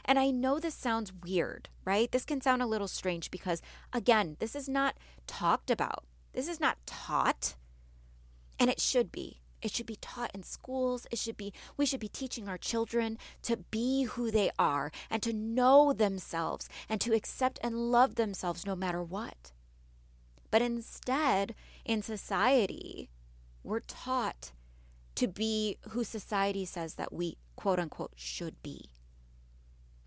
And 0.05 0.19
I 0.19 0.31
know 0.31 0.59
this 0.59 0.75
sounds 0.75 1.13
weird, 1.25 1.69
right? 1.85 2.11
This 2.11 2.25
can 2.25 2.41
sound 2.41 2.63
a 2.63 2.67
little 2.67 2.89
strange 2.89 3.31
because, 3.31 3.63
again, 3.93 4.37
this 4.39 4.55
is 4.55 4.69
not 4.69 4.97
talked 5.27 5.71
about. 5.71 6.05
This 6.33 6.49
is 6.49 6.61
not 6.61 6.79
taught. 6.87 7.57
And 8.59 8.69
it 8.69 8.81
should 8.81 9.11
be. 9.11 9.41
It 9.61 9.73
should 9.73 9.87
be 9.87 9.97
taught 9.97 10.31
in 10.35 10.43
schools. 10.43 11.07
It 11.11 11.19
should 11.19 11.37
be, 11.37 11.53
we 11.77 11.87
should 11.87 12.01
be 12.01 12.09
teaching 12.09 12.49
our 12.49 12.59
children 12.59 13.19
to 13.43 13.57
be 13.57 14.05
who 14.05 14.31
they 14.31 14.51
are 14.59 14.93
and 15.11 15.23
to 15.23 15.33
know 15.33 15.93
themselves 15.93 16.69
and 16.89 17.01
to 17.01 17.15
accept 17.15 17.59
and 17.63 17.91
love 17.91 18.15
themselves 18.15 18.67
no 18.67 18.77
matter 18.77 19.03
what. 19.03 19.53
But 20.51 20.63
instead, 20.63 21.55
in 21.85 22.03
society, 22.03 23.11
we're 23.63 23.81
taught 23.81 24.53
to 25.19 25.27
be 25.27 25.77
who 25.89 26.05
society 26.05 26.65
says 26.65 26.95
that 26.95 27.13
we 27.13 27.37
quote 27.57 27.81
unquote 27.81 28.13
should 28.15 28.63
be. 28.63 28.89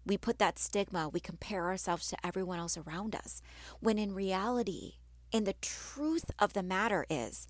We 0.05 0.17
put 0.17 0.39
that 0.39 0.57
stigma, 0.57 1.09
we 1.09 1.19
compare 1.19 1.65
ourselves 1.65 2.07
to 2.07 2.25
everyone 2.25 2.59
else 2.59 2.77
around 2.77 3.13
us, 3.13 3.41
when 3.81 3.99
in 3.99 4.15
reality, 4.15 4.93
and 5.33 5.45
the 5.45 5.55
truth 5.61 6.31
of 6.39 6.53
the 6.53 6.63
matter 6.63 7.05
is, 7.09 7.45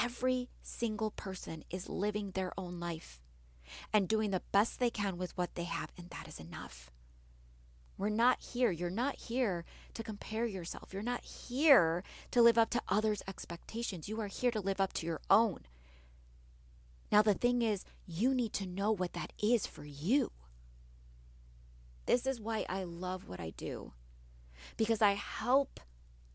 every 0.00 0.48
single 0.62 1.10
person 1.10 1.64
is 1.70 1.88
living 1.88 2.30
their 2.30 2.52
own 2.56 2.78
life 2.78 3.20
and 3.92 4.06
doing 4.06 4.30
the 4.30 4.42
best 4.52 4.78
they 4.78 4.88
can 4.88 5.18
with 5.18 5.36
what 5.36 5.56
they 5.56 5.64
have, 5.64 5.90
and 5.98 6.10
that 6.10 6.28
is 6.28 6.38
enough. 6.38 6.92
We're 7.98 8.10
not 8.10 8.40
here. 8.40 8.70
You're 8.70 8.90
not 8.90 9.16
here 9.16 9.64
to 9.94 10.04
compare 10.04 10.46
yourself. 10.46 10.92
You're 10.92 11.02
not 11.02 11.24
here 11.24 12.04
to 12.30 12.42
live 12.42 12.58
up 12.58 12.70
to 12.70 12.82
others' 12.88 13.24
expectations. 13.26 14.08
You 14.08 14.20
are 14.20 14.28
here 14.28 14.52
to 14.52 14.60
live 14.60 14.80
up 14.80 14.92
to 14.92 15.06
your 15.06 15.20
own. 15.28 15.62
Now, 17.10 17.22
the 17.22 17.34
thing 17.34 17.62
is, 17.62 17.84
you 18.06 18.34
need 18.34 18.52
to 18.54 18.66
know 18.66 18.90
what 18.90 19.12
that 19.12 19.32
is 19.42 19.66
for 19.66 19.84
you. 19.84 20.32
This 22.06 22.26
is 22.26 22.40
why 22.40 22.64
I 22.68 22.84
love 22.84 23.28
what 23.28 23.40
I 23.40 23.50
do 23.50 23.92
because 24.76 25.02
I 25.02 25.12
help 25.12 25.80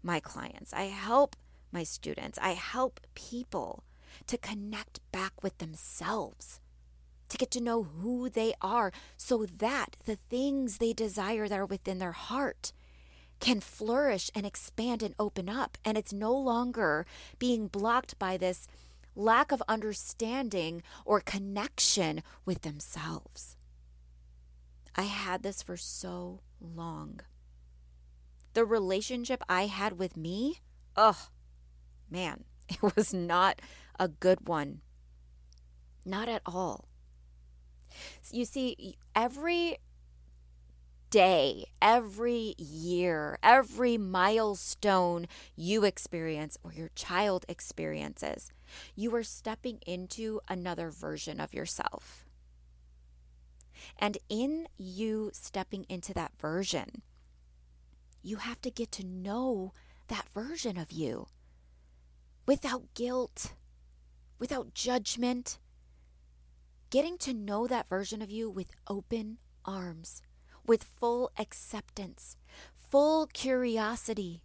my 0.04 0.20
clients, 0.20 0.74
I 0.74 0.84
help 0.84 1.36
my 1.72 1.84
students, 1.84 2.38
I 2.42 2.52
help 2.52 3.00
people 3.16 3.84
to 4.28 4.38
connect 4.38 5.00
back 5.12 5.42
with 5.42 5.58
themselves 5.58 6.60
to 7.32 7.38
get 7.38 7.50
to 7.52 7.62
know 7.62 7.84
who 7.84 8.30
they 8.30 8.54
are 8.62 8.92
so 9.16 9.46
that 9.46 9.96
the 10.06 10.18
things 10.18 10.78
they 10.78 10.92
desire 10.92 11.48
that 11.48 11.58
are 11.58 11.66
within 11.66 11.98
their 11.98 12.12
heart 12.12 12.74
can 13.40 13.62
flourish 13.62 14.30
and 14.36 14.46
expand 14.46 15.02
and 15.02 15.16
open 15.18 15.48
up. 15.48 15.78
And 15.86 15.98
it's 15.98 16.12
no 16.14 16.34
longer 16.34 17.06
being 17.40 17.68
blocked 17.68 18.20
by 18.20 18.36
this 18.36 18.68
lack 19.16 19.52
of 19.52 19.62
understanding 19.68 20.84
or 21.06 21.20
connection 21.20 22.22
with 22.46 22.62
themselves. 22.62 23.58
I 24.96 25.04
had 25.04 25.44
this 25.44 25.62
for 25.62 25.78
so 25.78 26.42
long. 26.60 27.22
The 28.54 28.66
relationship 28.66 29.42
I 29.48 29.68
had 29.68 29.98
with 29.98 30.18
me, 30.18 30.60
oh, 30.98 31.30
man, 32.10 32.44
it 32.70 32.82
was 32.96 33.14
not 33.14 33.62
a 34.00 34.08
good 34.08 34.48
one. 34.48 34.82
Not 36.06 36.28
at 36.28 36.42
all. 36.46 36.88
You 38.32 38.46
see, 38.46 38.98
every 39.16 39.78
day, 41.12 41.66
every 41.82 42.56
year, 42.58 43.38
every 43.44 43.98
milestone 43.98 45.28
you 45.56 45.84
experience 45.84 46.58
or 46.64 46.74
your 46.74 46.90
child 46.96 47.46
experiences, 47.48 48.50
you 48.96 49.14
are 49.14 49.24
stepping 49.24 49.80
into 49.86 50.40
another 50.48 50.90
version 50.90 51.40
of 51.40 51.54
yourself. 51.54 52.26
And 54.00 54.18
in 54.30 54.68
you 54.78 55.30
stepping 55.34 55.86
into 55.90 56.14
that 56.14 56.32
version, 56.40 57.04
you 58.24 58.38
have 58.38 58.62
to 58.62 58.72
get 58.72 58.92
to 58.94 59.06
know 59.06 59.74
that 60.08 60.30
version 60.34 60.78
of 60.78 60.92
you 60.92 61.28
without 62.46 62.94
guilt, 62.94 63.54
without 64.40 64.74
judgment, 64.74 65.60
getting 66.90 67.18
to 67.18 67.34
know 67.34 67.68
that 67.68 67.90
version 67.90 68.22
of 68.22 68.32
you 68.32 68.50
with 68.50 68.72
open 68.88 69.38
arms, 69.66 70.22
with 70.66 70.84
full 70.84 71.32
acceptance, 71.38 72.38
full 72.74 73.28
curiosity, 73.28 74.42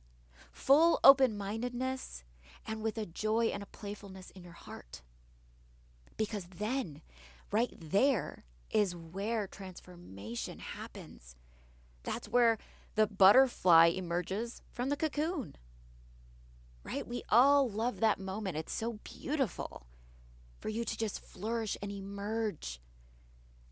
full 0.53 1.01
open 1.05 1.37
mindedness, 1.37 2.25
and 2.67 2.83
with 2.83 2.99
a 2.99 3.07
joy 3.07 3.47
and 3.47 3.63
a 3.63 3.67
playfulness 3.67 4.31
in 4.31 4.43
your 4.43 4.53
heart. 4.53 5.03
Because 6.17 6.47
then, 6.59 7.03
right 7.51 7.75
there, 7.79 8.45
is 8.71 8.97
where 8.97 9.47
transformation 9.47 10.59
happens. 10.59 11.37
That's 12.03 12.29
where 12.29 12.59
the 12.95 13.07
butterfly 13.07 13.89
emerges 13.89 14.63
from 14.73 14.89
the 14.89 14.97
cocoon. 14.97 15.57
Right? 16.83 17.07
We 17.07 17.23
all 17.29 17.69
love 17.69 18.01
that 18.01 18.19
moment. 18.19 18.57
It's 18.57 18.73
so 18.73 19.01
beautiful 19.05 19.87
for 20.61 20.69
you 20.69 20.85
to 20.85 20.97
just 20.97 21.25
flourish 21.25 21.77
and 21.83 21.93
emerge 21.93 22.81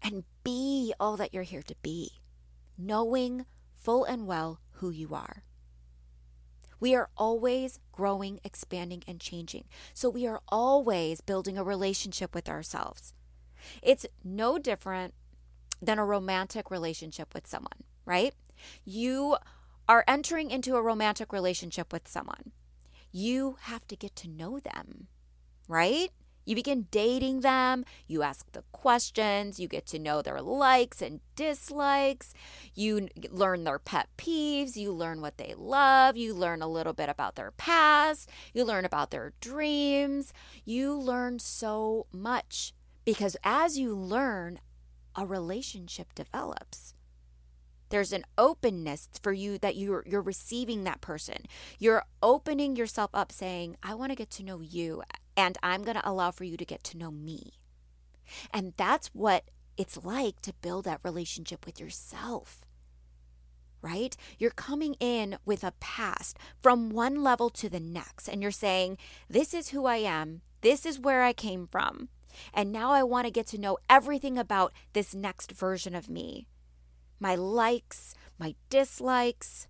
and 0.03 0.25
be 0.43 0.93
all 1.01 1.17
that 1.17 1.33
you're 1.33 1.45
here 1.45 1.63
to 1.63 1.75
be, 1.83 2.13
knowing 2.77 3.47
full 3.75 4.05
and 4.05 4.27
well 4.27 4.61
who 4.75 4.91
you 4.91 5.15
are. 5.15 5.45
We 6.81 6.95
are 6.95 7.09
always 7.17 7.79
growing, 7.93 8.41
expanding, 8.45 9.03
and 9.07 9.21
changing. 9.21 9.65
So 9.95 10.11
we 10.11 10.27
are 10.27 10.43
always 10.49 11.21
building 11.21 11.57
a 11.57 11.65
relationship 11.65 12.35
with 12.35 12.49
ourselves. 12.49 13.15
It's 13.83 14.05
no 14.23 14.59
different 14.59 15.15
than 15.81 15.99
a 15.99 16.05
romantic 16.05 16.71
relationship 16.71 17.33
with 17.33 17.47
someone, 17.47 17.85
right? 18.05 18.35
You 18.85 19.37
are 19.89 20.05
entering 20.09 20.51
into 20.51 20.77
a 20.77 20.83
romantic 20.83 21.33
relationship 21.33 21.93
with 21.93 22.09
someone. 22.09 22.53
You 23.13 23.57
have 23.63 23.87
to 23.89 23.97
get 23.97 24.17
to 24.17 24.29
know 24.29 24.59
them, 24.59 25.09
right? 25.69 26.11
You 26.45 26.55
begin 26.55 26.87
dating 26.91 27.41
them, 27.41 27.85
you 28.07 28.23
ask 28.23 28.51
the 28.53 28.65
questions, 28.73 29.59
you 29.59 29.69
get 29.69 29.87
to 29.87 29.99
know 29.99 30.23
their 30.23 30.41
likes 30.41 31.01
and 31.01 31.21
dislikes, 31.37 32.35
you 32.75 33.09
learn 33.31 33.65
their 33.65 33.79
pet 33.79 34.09
peeves, 34.19 34.77
you 34.77 34.93
learn 34.93 35.21
what 35.21 35.39
they 35.39 35.55
love, 35.57 36.17
you 36.17 36.35
learn 36.35 36.63
a 36.63 36.69
little 36.69 36.93
bit 36.93 37.09
about 37.09 37.37
their 37.37 37.51
past, 37.53 38.29
you 38.53 38.65
learn 38.65 38.85
about 38.85 39.11
their 39.11 39.33
dreams. 39.41 40.33
You 40.65 40.95
learn 40.95 41.39
so 41.39 42.07
much 42.13 42.73
because 43.05 43.37
as 43.45 43.79
you 43.79 43.95
learn, 43.95 44.61
a 45.17 45.27
relationship 45.27 46.15
develops. 46.15 46.95
There's 47.91 48.13
an 48.13 48.25
openness 48.37 49.09
for 49.23 49.33
you 49.33 49.59
that 49.59 49.77
you're 49.77 50.03
you're 50.07 50.23
receiving 50.23 50.85
that 50.85 51.01
person. 51.01 51.45
You're 51.79 52.05
opening 52.23 52.75
yourself 52.75 53.11
up 53.15 53.31
saying, 53.31 53.77
"I 53.83 53.95
want 53.95 54.11
to 54.11 54.17
get 54.17 54.31
to 54.31 54.43
know 54.43 54.61
you 54.61 55.03
and 55.37 55.59
I'm 55.63 55.83
going 55.83 55.97
to 55.97 56.09
allow 56.09 56.31
for 56.31 56.45
you 56.45 56.57
to 56.57 56.65
get 56.65 56.85
to 56.85 56.99
know 56.99 57.11
me." 57.11 57.53
And 58.53 58.75
that's 58.77 59.09
what 59.09 59.45
it's 59.77 60.05
like 60.05 60.41
to 60.43 60.55
build 60.55 60.85
that 60.85 61.01
relationship 61.03 61.67
with 61.67 61.81
yourself. 61.81 62.65
Right? 63.83 64.17
You're 64.39 64.51
coming 64.51 64.95
in 64.99 65.37
with 65.45 65.63
a 65.63 65.75
past 65.79 66.39
from 66.63 66.89
one 66.89 67.23
level 67.23 67.51
to 67.51 67.69
the 67.69 67.81
next, 67.81 68.29
and 68.29 68.41
you're 68.41 68.51
saying, 68.51 68.97
This 69.29 69.53
is 69.53 69.69
who 69.71 69.85
I 69.85 69.97
am. 69.97 70.41
This 70.63 70.87
is 70.87 70.99
where 70.99 71.23
I 71.23 71.35
came 71.35 71.67
from. 71.67 72.09
And 72.55 72.73
now 72.73 72.93
I 72.93 73.03
want 73.03 73.27
to 73.27 73.31
get 73.31 73.47
to 73.49 73.59
know 73.59 73.77
everything 73.89 74.39
about 74.39 74.73
this 74.95 75.15
next 75.15 75.53
version 75.53 75.95
of 75.95 76.09
me 76.09 76.47
my 77.21 77.35
likes, 77.35 78.15
my 78.39 78.55
dislikes, 78.69 79.67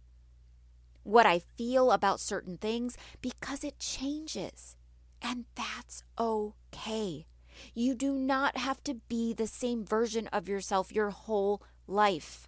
what 1.02 1.26
I 1.26 1.40
feel 1.56 1.92
about 1.92 2.18
certain 2.18 2.56
things, 2.56 2.96
because 3.20 3.62
it 3.62 3.78
changes. 3.78 4.76
And 5.24 5.46
that's 5.54 6.04
okay. 6.18 7.26
You 7.72 7.94
do 7.94 8.12
not 8.12 8.58
have 8.58 8.84
to 8.84 8.94
be 9.08 9.32
the 9.32 9.46
same 9.46 9.84
version 9.84 10.26
of 10.28 10.48
yourself 10.48 10.92
your 10.92 11.10
whole 11.10 11.62
life. 11.86 12.46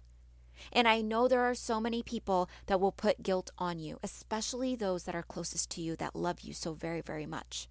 And 0.71 0.87
I 0.87 1.01
know 1.01 1.27
there 1.27 1.41
are 1.41 1.55
so 1.55 1.79
many 1.79 2.03
people 2.03 2.49
that 2.67 2.79
will 2.79 2.91
put 2.91 3.23
guilt 3.23 3.49
on 3.57 3.79
you, 3.79 3.97
especially 4.03 4.75
those 4.75 5.03
that 5.03 5.15
are 5.15 5.23
closest 5.23 5.71
to 5.71 5.81
you 5.81 5.95
that 5.95 6.15
love 6.15 6.41
you 6.41 6.53
so 6.53 6.73
very, 6.73 7.01
very 7.01 7.25
much. 7.25 7.67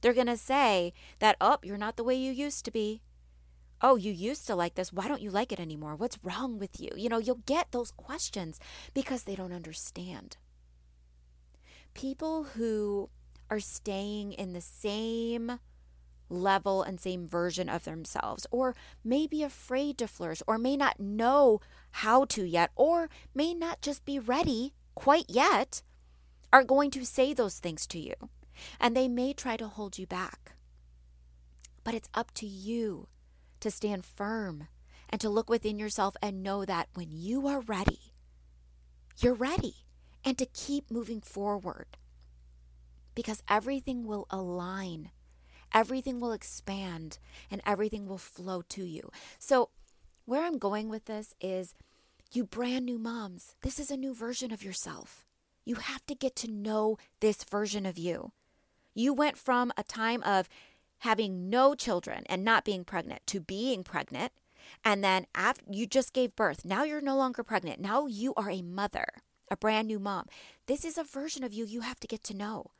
They're 0.00 0.12
going 0.12 0.26
to 0.26 0.36
say 0.36 0.92
that, 1.20 1.36
oh, 1.40 1.58
you're 1.62 1.78
not 1.78 1.96
the 1.96 2.04
way 2.04 2.14
you 2.14 2.30
used 2.30 2.66
to 2.66 2.70
be. 2.70 3.00
Oh, 3.80 3.96
you 3.96 4.12
used 4.12 4.46
to 4.46 4.54
like 4.54 4.74
this. 4.74 4.92
Why 4.92 5.08
don't 5.08 5.22
you 5.22 5.30
like 5.30 5.52
it 5.52 5.60
anymore? 5.60 5.96
What's 5.96 6.18
wrong 6.22 6.58
with 6.58 6.80
you? 6.80 6.90
You 6.96 7.08
know, 7.08 7.18
you'll 7.18 7.42
get 7.46 7.72
those 7.72 7.90
questions 7.90 8.60
because 8.92 9.24
they 9.24 9.34
don't 9.34 9.52
understand. 9.52 10.36
People 11.94 12.44
who 12.44 13.08
are 13.50 13.60
staying 13.60 14.32
in 14.32 14.52
the 14.52 14.60
same 14.60 15.58
level 16.28 16.82
and 16.82 17.00
same 17.00 17.26
version 17.26 17.68
of 17.68 17.84
themselves, 17.84 18.46
or 18.50 18.74
may 19.04 19.26
be 19.26 19.42
afraid 19.42 19.98
to 19.98 20.08
flourish, 20.08 20.42
or 20.46 20.58
may 20.58 20.76
not 20.76 21.00
know 21.00 21.60
how 21.90 22.24
to 22.24 22.44
yet, 22.44 22.70
or 22.76 23.08
may 23.34 23.54
not 23.54 23.80
just 23.80 24.04
be 24.04 24.18
ready 24.18 24.72
quite 24.94 25.26
yet, 25.28 25.82
are 26.52 26.64
going 26.64 26.90
to 26.90 27.04
say 27.04 27.32
those 27.32 27.58
things 27.58 27.86
to 27.86 27.98
you. 27.98 28.14
And 28.80 28.96
they 28.96 29.08
may 29.08 29.32
try 29.32 29.56
to 29.56 29.66
hold 29.66 29.98
you 29.98 30.06
back. 30.06 30.52
But 31.82 31.94
it's 31.94 32.08
up 32.14 32.32
to 32.34 32.46
you 32.46 33.08
to 33.60 33.70
stand 33.70 34.04
firm 34.04 34.68
and 35.10 35.20
to 35.20 35.28
look 35.28 35.50
within 35.50 35.78
yourself 35.78 36.16
and 36.22 36.42
know 36.42 36.64
that 36.64 36.88
when 36.94 37.08
you 37.10 37.46
are 37.46 37.60
ready, 37.60 38.12
you're 39.18 39.34
ready, 39.34 39.76
and 40.24 40.38
to 40.38 40.46
keep 40.46 40.90
moving 40.90 41.20
forward 41.20 41.98
because 43.14 43.42
everything 43.48 44.06
will 44.06 44.26
align 44.30 45.10
everything 45.74 46.20
will 46.20 46.32
expand 46.32 47.18
and 47.50 47.60
everything 47.66 48.06
will 48.06 48.18
flow 48.18 48.62
to 48.62 48.84
you. 48.84 49.10
So, 49.38 49.70
where 50.24 50.44
I'm 50.44 50.56
going 50.56 50.88
with 50.88 51.04
this 51.04 51.34
is 51.40 51.74
you 52.32 52.44
brand 52.44 52.86
new 52.86 52.98
moms, 52.98 53.56
this 53.60 53.78
is 53.78 53.90
a 53.90 53.96
new 53.96 54.14
version 54.14 54.52
of 54.52 54.62
yourself. 54.62 55.26
You 55.66 55.74
have 55.76 56.06
to 56.06 56.14
get 56.14 56.36
to 56.36 56.50
know 56.50 56.96
this 57.20 57.44
version 57.44 57.84
of 57.84 57.98
you. 57.98 58.32
You 58.94 59.12
went 59.12 59.36
from 59.36 59.72
a 59.76 59.82
time 59.82 60.22
of 60.22 60.48
having 60.98 61.50
no 61.50 61.74
children 61.74 62.22
and 62.26 62.44
not 62.44 62.64
being 62.64 62.84
pregnant 62.84 63.26
to 63.26 63.40
being 63.40 63.82
pregnant. 63.82 64.32
And 64.84 65.04
then 65.04 65.26
after 65.34 65.64
you 65.70 65.86
just 65.86 66.14
gave 66.14 66.36
birth, 66.36 66.64
now 66.64 66.84
you're 66.84 67.02
no 67.02 67.16
longer 67.16 67.42
pregnant. 67.42 67.80
Now 67.80 68.06
you 68.06 68.32
are 68.34 68.50
a 68.50 68.62
mother, 68.62 69.06
a 69.50 69.56
brand 69.56 69.88
new 69.88 69.98
mom. 69.98 70.26
This 70.66 70.84
is 70.84 70.96
a 70.96 71.04
version 71.04 71.44
of 71.44 71.52
you 71.52 71.66
you 71.66 71.80
have 71.80 72.00
to 72.00 72.06
get 72.06 72.24
to 72.24 72.36
know. 72.36 72.70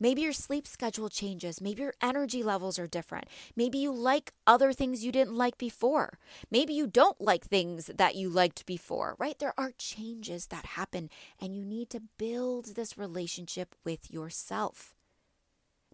Maybe 0.00 0.22
your 0.22 0.32
sleep 0.32 0.66
schedule 0.66 1.10
changes. 1.10 1.60
Maybe 1.60 1.82
your 1.82 1.94
energy 2.02 2.42
levels 2.42 2.78
are 2.78 2.86
different. 2.86 3.26
Maybe 3.54 3.78
you 3.78 3.92
like 3.92 4.32
other 4.46 4.72
things 4.72 5.04
you 5.04 5.12
didn't 5.12 5.36
like 5.36 5.58
before. 5.58 6.18
Maybe 6.50 6.72
you 6.72 6.86
don't 6.86 7.20
like 7.20 7.44
things 7.44 7.90
that 7.94 8.14
you 8.14 8.30
liked 8.30 8.64
before, 8.64 9.14
right? 9.18 9.38
There 9.38 9.54
are 9.58 9.72
changes 9.76 10.46
that 10.46 10.64
happen, 10.64 11.10
and 11.38 11.54
you 11.54 11.64
need 11.64 11.90
to 11.90 12.02
build 12.16 12.74
this 12.74 12.96
relationship 12.96 13.76
with 13.84 14.10
yourself. 14.10 14.94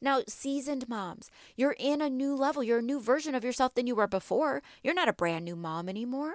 Now, 0.01 0.23
seasoned 0.29 0.89
moms, 0.89 1.31
you're 1.57 1.77
in 1.79 2.01
a 2.01 2.11
new 2.11 2.37
level. 2.37 2.63
You're 2.63 2.79
a 2.79 2.83
new 2.83 3.01
version 3.01 3.35
of 3.35 3.43
yourself 3.43 3.75
than 3.75 3.87
you 3.87 3.97
were 3.97 4.07
before. 4.07 4.63
You're 4.83 4.95
not 4.95 5.09
a 5.09 5.13
brand 5.15 5.45
new 5.45 5.57
mom 5.57 5.89
anymore. 5.89 6.35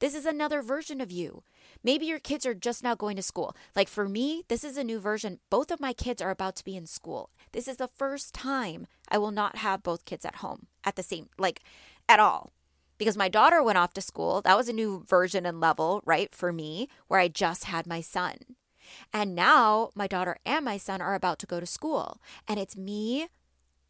This 0.00 0.16
is 0.16 0.26
another 0.26 0.62
version 0.62 1.00
of 1.00 1.12
you. 1.12 1.44
Maybe 1.84 2.06
your 2.06 2.18
kids 2.18 2.46
are 2.46 2.54
just 2.54 2.82
now 2.82 2.94
going 2.94 3.16
to 3.16 3.22
school. 3.22 3.56
Like 3.74 3.88
for 3.88 4.08
me, 4.08 4.44
this 4.48 4.64
is 4.64 4.76
a 4.76 4.84
new 4.84 5.00
version. 5.00 5.40
Both 5.50 5.70
of 5.70 5.80
my 5.80 5.92
kids 5.92 6.22
are 6.22 6.30
about 6.30 6.56
to 6.56 6.64
be 6.64 6.76
in 6.76 6.86
school. 6.86 7.30
This 7.52 7.66
is 7.66 7.76
the 7.76 7.88
first 7.88 8.32
time 8.32 8.86
I 9.08 9.18
will 9.18 9.32
not 9.32 9.56
have 9.56 9.82
both 9.82 10.04
kids 10.04 10.24
at 10.24 10.36
home 10.36 10.66
at 10.84 10.96
the 10.96 11.02
same, 11.02 11.28
like 11.38 11.60
at 12.08 12.20
all. 12.20 12.52
Because 12.98 13.16
my 13.16 13.28
daughter 13.28 13.62
went 13.62 13.78
off 13.78 13.94
to 13.94 14.00
school. 14.00 14.42
That 14.42 14.56
was 14.56 14.68
a 14.68 14.72
new 14.72 15.04
version 15.08 15.44
and 15.44 15.60
level, 15.60 16.02
right, 16.04 16.32
for 16.32 16.52
me, 16.52 16.88
where 17.08 17.18
I 17.18 17.26
just 17.26 17.64
had 17.64 17.86
my 17.86 18.00
son. 18.00 18.36
And 19.12 19.34
now 19.34 19.90
my 19.94 20.06
daughter 20.06 20.36
and 20.44 20.64
my 20.64 20.76
son 20.76 21.00
are 21.00 21.14
about 21.14 21.38
to 21.40 21.46
go 21.46 21.58
to 21.58 21.66
school. 21.66 22.20
And 22.46 22.60
it's 22.60 22.76
me 22.76 23.28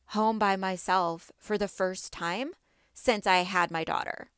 home 0.07 0.39
by 0.39 0.57
myself 0.57 1.31
for 1.39 1.59
the 1.59 1.69
first 1.69 2.13
time 2.13 2.53
since 2.95 3.27
I 3.27 3.39
had 3.39 3.71
my 3.71 3.85
daughter. 3.85 4.31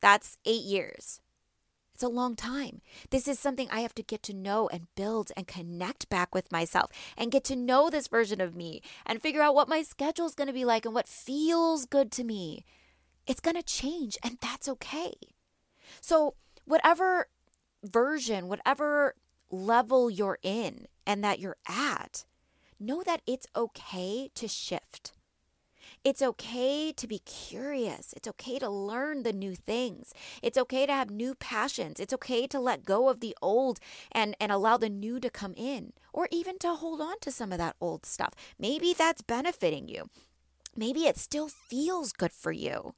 That's 0.00 0.38
eight 0.44 0.62
years. 0.62 1.20
It's 2.00 2.04
a 2.06 2.08
long 2.08 2.34
time. 2.34 2.80
This 3.10 3.28
is 3.28 3.38
something 3.38 3.68
I 3.70 3.80
have 3.80 3.94
to 3.96 4.02
get 4.02 4.22
to 4.22 4.32
know 4.32 4.70
and 4.72 4.86
build 4.94 5.32
and 5.36 5.46
connect 5.46 6.08
back 6.08 6.34
with 6.34 6.50
myself 6.50 6.90
and 7.14 7.30
get 7.30 7.44
to 7.44 7.56
know 7.56 7.90
this 7.90 8.08
version 8.08 8.40
of 8.40 8.56
me 8.56 8.80
and 9.04 9.20
figure 9.20 9.42
out 9.42 9.54
what 9.54 9.68
my 9.68 9.82
schedule 9.82 10.24
is 10.24 10.34
going 10.34 10.46
to 10.46 10.54
be 10.54 10.64
like 10.64 10.86
and 10.86 10.94
what 10.94 11.06
feels 11.06 11.84
good 11.84 12.10
to 12.12 12.24
me. 12.24 12.64
It's 13.26 13.42
going 13.42 13.56
to 13.56 13.62
change, 13.62 14.16
and 14.24 14.38
that's 14.40 14.66
okay. 14.66 15.12
So, 16.00 16.36
whatever 16.64 17.28
version, 17.84 18.48
whatever 18.48 19.14
level 19.50 20.10
you're 20.10 20.38
in 20.42 20.86
and 21.06 21.22
that 21.22 21.38
you're 21.38 21.58
at, 21.68 22.24
know 22.78 23.02
that 23.02 23.20
it's 23.26 23.46
okay 23.54 24.30
to 24.36 24.48
shift. 24.48 25.12
It's 26.02 26.22
okay 26.22 26.92
to 26.92 27.06
be 27.06 27.18
curious. 27.18 28.14
It's 28.16 28.28
okay 28.28 28.58
to 28.58 28.70
learn 28.70 29.22
the 29.22 29.34
new 29.34 29.54
things. 29.54 30.14
It's 30.42 30.56
okay 30.56 30.86
to 30.86 30.92
have 30.94 31.10
new 31.10 31.34
passions. 31.34 32.00
It's 32.00 32.14
okay 32.14 32.46
to 32.46 32.58
let 32.58 32.86
go 32.86 33.10
of 33.10 33.20
the 33.20 33.36
old 33.42 33.80
and, 34.10 34.34
and 34.40 34.50
allow 34.50 34.78
the 34.78 34.88
new 34.88 35.20
to 35.20 35.28
come 35.28 35.52
in, 35.58 35.92
or 36.14 36.26
even 36.30 36.58
to 36.60 36.74
hold 36.74 37.02
on 37.02 37.20
to 37.20 37.30
some 37.30 37.52
of 37.52 37.58
that 37.58 37.76
old 37.82 38.06
stuff. 38.06 38.32
Maybe 38.58 38.94
that's 38.96 39.20
benefiting 39.20 39.88
you. 39.88 40.08
Maybe 40.74 41.00
it 41.00 41.18
still 41.18 41.48
feels 41.48 42.12
good 42.12 42.32
for 42.32 42.52
you. 42.52 42.94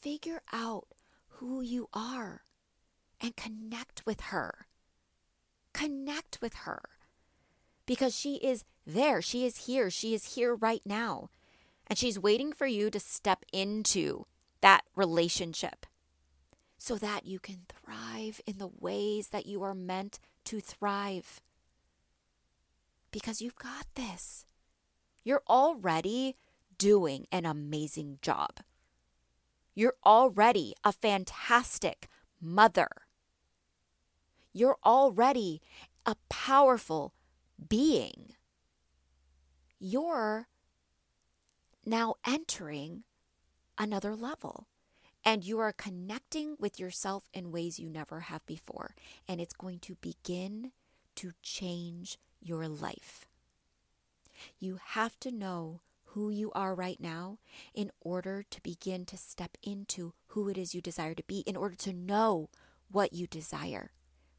Figure 0.00 0.40
out 0.52 0.86
who 1.28 1.60
you 1.60 1.88
are 1.92 2.44
and 3.20 3.36
connect 3.36 4.06
with 4.06 4.20
her. 4.32 4.66
Connect 5.74 6.40
with 6.40 6.54
her 6.64 6.80
because 7.84 8.16
she 8.16 8.36
is 8.36 8.64
there. 8.86 9.20
She 9.20 9.44
is 9.44 9.66
here. 9.66 9.90
She 9.90 10.14
is 10.14 10.36
here 10.36 10.54
right 10.54 10.82
now. 10.86 11.28
And 11.90 11.98
she's 11.98 12.20
waiting 12.20 12.52
for 12.52 12.68
you 12.68 12.88
to 12.88 13.00
step 13.00 13.44
into 13.52 14.26
that 14.60 14.84
relationship 14.94 15.86
so 16.78 16.94
that 16.94 17.26
you 17.26 17.40
can 17.40 17.66
thrive 17.68 18.40
in 18.46 18.58
the 18.58 18.70
ways 18.78 19.28
that 19.28 19.44
you 19.44 19.64
are 19.64 19.74
meant 19.74 20.20
to 20.44 20.60
thrive. 20.60 21.40
Because 23.10 23.42
you've 23.42 23.56
got 23.56 23.86
this. 23.96 24.46
You're 25.24 25.42
already 25.48 26.36
doing 26.78 27.26
an 27.32 27.44
amazing 27.44 28.18
job. 28.22 28.60
You're 29.74 29.96
already 30.06 30.74
a 30.84 30.92
fantastic 30.92 32.06
mother. 32.40 32.88
You're 34.52 34.78
already 34.84 35.60
a 36.06 36.14
powerful 36.28 37.14
being. 37.68 38.34
You're 39.80 40.46
now 41.90 42.14
entering 42.26 43.02
another 43.76 44.14
level. 44.14 44.68
And 45.22 45.44
you 45.44 45.58
are 45.58 45.72
connecting 45.72 46.56
with 46.58 46.80
yourself 46.80 47.28
in 47.34 47.52
ways 47.52 47.78
you 47.78 47.90
never 47.90 48.20
have 48.20 48.46
before. 48.46 48.94
And 49.28 49.40
it's 49.40 49.52
going 49.52 49.80
to 49.80 49.96
begin 49.96 50.72
to 51.16 51.32
change 51.42 52.16
your 52.40 52.66
life. 52.68 53.26
You 54.58 54.78
have 54.82 55.20
to 55.20 55.30
know 55.30 55.82
who 56.12 56.30
you 56.30 56.50
are 56.52 56.74
right 56.74 56.98
now 56.98 57.38
in 57.74 57.90
order 58.00 58.44
to 58.50 58.62
begin 58.62 59.04
to 59.06 59.16
step 59.16 59.58
into 59.62 60.14
who 60.28 60.48
it 60.48 60.56
is 60.56 60.74
you 60.74 60.80
desire 60.80 61.14
to 61.14 61.22
be, 61.24 61.40
in 61.40 61.56
order 61.56 61.76
to 61.76 61.92
know 61.92 62.48
what 62.90 63.12
you 63.12 63.26
desire, 63.26 63.92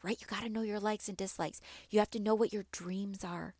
right? 0.03 0.19
You 0.19 0.27
got 0.27 0.41
to 0.41 0.49
know 0.49 0.63
your 0.63 0.79
likes 0.79 1.07
and 1.07 1.15
dislikes. 1.15 1.61
You 1.89 1.99
have 1.99 2.09
to 2.11 2.19
know 2.19 2.33
what 2.33 2.51
your 2.51 2.65
dreams 2.71 3.23
are. 3.23 3.53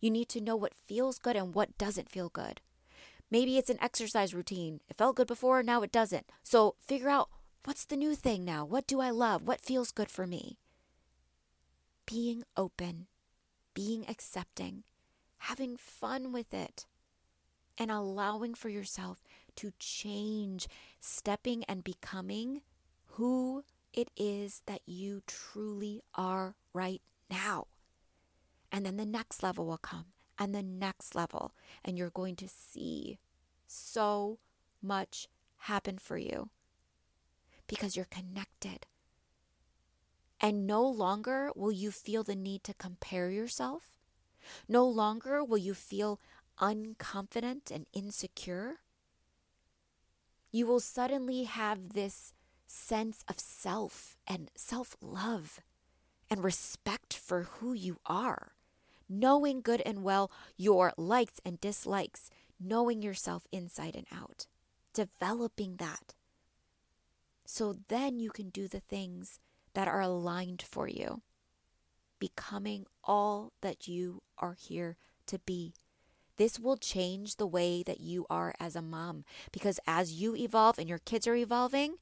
You 0.00 0.10
need 0.10 0.28
to 0.30 0.40
know 0.40 0.56
what 0.56 0.72
feels 0.72 1.18
good 1.18 1.36
and 1.36 1.54
what 1.54 1.76
doesn't 1.76 2.08
feel 2.08 2.28
good. 2.28 2.60
Maybe 3.30 3.58
it's 3.58 3.70
an 3.70 3.78
exercise 3.80 4.34
routine. 4.34 4.80
It 4.88 4.96
felt 4.98 5.16
good 5.16 5.28
before, 5.28 5.62
now 5.62 5.82
it 5.82 5.92
doesn't. 5.92 6.30
So 6.42 6.74
figure 6.80 7.08
out 7.08 7.28
What's 7.64 7.84
the 7.84 7.96
new 7.96 8.14
thing 8.14 8.44
now? 8.44 8.64
What 8.64 8.86
do 8.86 9.00
I 9.00 9.10
love? 9.10 9.42
What 9.42 9.60
feels 9.60 9.92
good 9.92 10.10
for 10.10 10.26
me? 10.26 10.56
Being 12.06 12.42
open, 12.56 13.06
being 13.74 14.06
accepting, 14.08 14.84
having 15.36 15.76
fun 15.76 16.32
with 16.32 16.54
it, 16.54 16.86
and 17.76 17.90
allowing 17.90 18.54
for 18.54 18.70
yourself 18.70 19.22
to 19.56 19.72
change, 19.78 20.68
stepping 21.00 21.62
and 21.64 21.84
becoming 21.84 22.62
who 23.12 23.62
it 23.92 24.10
is 24.16 24.62
that 24.64 24.80
you 24.86 25.22
truly 25.26 26.00
are 26.14 26.56
right 26.72 27.02
now. 27.30 27.66
And 28.72 28.86
then 28.86 28.96
the 28.96 29.04
next 29.04 29.42
level 29.42 29.66
will 29.66 29.78
come, 29.78 30.06
and 30.40 30.54
the 30.54 30.62
next 30.62 31.14
level, 31.14 31.54
and 31.84 31.98
you're 31.98 32.10
going 32.10 32.34
to 32.36 32.48
see 32.48 33.18
so 33.66 34.38
much 34.82 35.28
happen 35.58 35.98
for 35.98 36.16
you 36.16 36.48
because 37.68 37.94
you're 37.94 38.06
connected. 38.06 38.86
And 40.40 40.66
no 40.66 40.82
longer 40.82 41.50
will 41.54 41.70
you 41.70 41.90
feel 41.90 42.24
the 42.24 42.34
need 42.34 42.64
to 42.64 42.74
compare 42.74 43.28
yourself. 43.28 43.98
No 44.66 44.86
longer 44.86 45.44
will 45.44 45.58
you 45.58 45.74
feel 45.74 46.18
unconfident 46.58 47.70
and 47.70 47.86
insecure. 47.92 48.76
You 50.50 50.66
will 50.66 50.80
suddenly 50.80 51.44
have 51.44 51.92
this 51.92 52.32
sense 52.66 53.24
of 53.28 53.38
self 53.38 54.16
and 54.26 54.50
self 54.56 54.96
love 55.02 55.60
and 56.30 56.42
respect 56.42 57.12
for 57.12 57.42
who 57.42 57.74
you 57.74 57.98
are, 58.06 58.52
knowing 59.10 59.60
good 59.60 59.82
and 59.84 60.02
well 60.02 60.30
your 60.56 60.92
likes 60.96 61.40
and 61.44 61.60
dislikes, 61.60 62.30
knowing 62.60 63.02
yourself 63.02 63.46
inside 63.50 63.96
and 63.96 64.06
out, 64.12 64.46
developing 64.94 65.76
that. 65.76 66.14
So 67.44 67.74
then 67.88 68.20
you 68.20 68.30
can 68.30 68.50
do 68.50 68.68
the 68.68 68.80
things 68.80 69.40
that 69.74 69.88
are 69.88 70.00
aligned 70.00 70.62
for 70.62 70.88
you, 70.88 71.22
becoming 72.20 72.86
all 73.02 73.52
that 73.60 73.88
you 73.88 74.22
are 74.38 74.54
here 74.54 74.96
to 75.26 75.38
be. 75.40 75.74
This 76.36 76.58
will 76.58 76.76
change 76.76 77.36
the 77.36 77.46
way 77.46 77.82
that 77.82 78.00
you 78.00 78.24
are 78.30 78.54
as 78.58 78.74
a 78.76 78.82
mom 78.82 79.24
because 79.52 79.78
as 79.86 80.14
you 80.14 80.34
evolve 80.36 80.78
and 80.78 80.88
your 80.88 80.98
kids 80.98 81.26
are 81.26 81.34
evolving, 81.34 81.96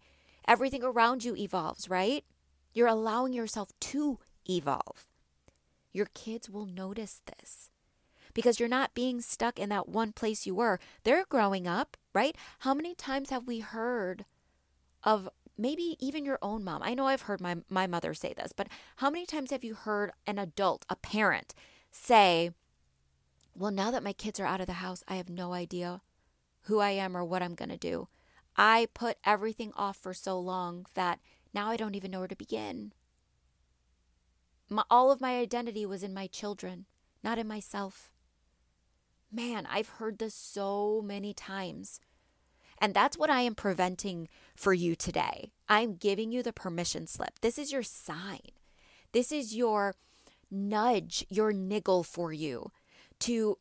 everything 0.46 0.84
around 0.84 1.24
you 1.24 1.34
evolves, 1.34 1.88
right? 1.88 2.24
You're 2.72 2.86
allowing 2.86 3.32
yourself 3.32 3.70
to 3.80 4.18
evolve. 4.48 5.07
Your 5.92 6.06
kids 6.14 6.48
will 6.48 6.66
notice 6.66 7.20
this 7.26 7.70
because 8.34 8.60
you're 8.60 8.68
not 8.68 8.94
being 8.94 9.20
stuck 9.20 9.58
in 9.58 9.68
that 9.70 9.88
one 9.88 10.12
place 10.12 10.46
you 10.46 10.54
were. 10.54 10.78
They're 11.04 11.24
growing 11.28 11.66
up, 11.66 11.96
right? 12.14 12.36
How 12.60 12.74
many 12.74 12.94
times 12.94 13.30
have 13.30 13.46
we 13.46 13.60
heard 13.60 14.24
of 15.02 15.28
maybe 15.56 15.96
even 15.98 16.24
your 16.24 16.38
own 16.42 16.62
mom? 16.64 16.82
I 16.82 16.94
know 16.94 17.06
I've 17.06 17.22
heard 17.22 17.40
my, 17.40 17.56
my 17.68 17.86
mother 17.86 18.14
say 18.14 18.34
this, 18.34 18.52
but 18.52 18.68
how 18.96 19.10
many 19.10 19.26
times 19.26 19.50
have 19.50 19.64
you 19.64 19.74
heard 19.74 20.12
an 20.26 20.38
adult, 20.38 20.84
a 20.88 20.96
parent, 20.96 21.54
say, 21.90 22.50
Well, 23.54 23.72
now 23.72 23.90
that 23.90 24.04
my 24.04 24.12
kids 24.12 24.38
are 24.38 24.46
out 24.46 24.60
of 24.60 24.66
the 24.66 24.74
house, 24.74 25.02
I 25.08 25.16
have 25.16 25.28
no 25.28 25.52
idea 25.52 26.02
who 26.62 26.80
I 26.80 26.90
am 26.90 27.16
or 27.16 27.24
what 27.24 27.42
I'm 27.42 27.54
going 27.54 27.70
to 27.70 27.76
do. 27.76 28.08
I 28.56 28.88
put 28.92 29.16
everything 29.24 29.72
off 29.76 29.96
for 29.96 30.12
so 30.12 30.38
long 30.38 30.86
that 30.94 31.20
now 31.54 31.68
I 31.70 31.76
don't 31.76 31.94
even 31.94 32.10
know 32.10 32.18
where 32.18 32.28
to 32.28 32.36
begin. 32.36 32.92
My, 34.68 34.84
all 34.90 35.10
of 35.10 35.20
my 35.20 35.38
identity 35.38 35.86
was 35.86 36.02
in 36.02 36.12
my 36.12 36.26
children, 36.26 36.86
not 37.22 37.38
in 37.38 37.48
myself. 37.48 38.10
Man, 39.32 39.66
I've 39.70 39.88
heard 39.88 40.18
this 40.18 40.34
so 40.34 41.02
many 41.04 41.32
times. 41.34 42.00
And 42.80 42.94
that's 42.94 43.18
what 43.18 43.30
I 43.30 43.40
am 43.42 43.54
preventing 43.54 44.28
for 44.54 44.72
you 44.72 44.94
today. 44.94 45.52
I'm 45.68 45.94
giving 45.96 46.32
you 46.32 46.42
the 46.42 46.52
permission 46.52 47.06
slip. 47.06 47.40
This 47.40 47.58
is 47.58 47.72
your 47.72 47.82
sign. 47.82 48.52
This 49.12 49.32
is 49.32 49.56
your 49.56 49.94
nudge, 50.50 51.26
your 51.28 51.52
niggle 51.52 52.04
for 52.04 52.32
you 52.32 52.70
to 53.20 53.58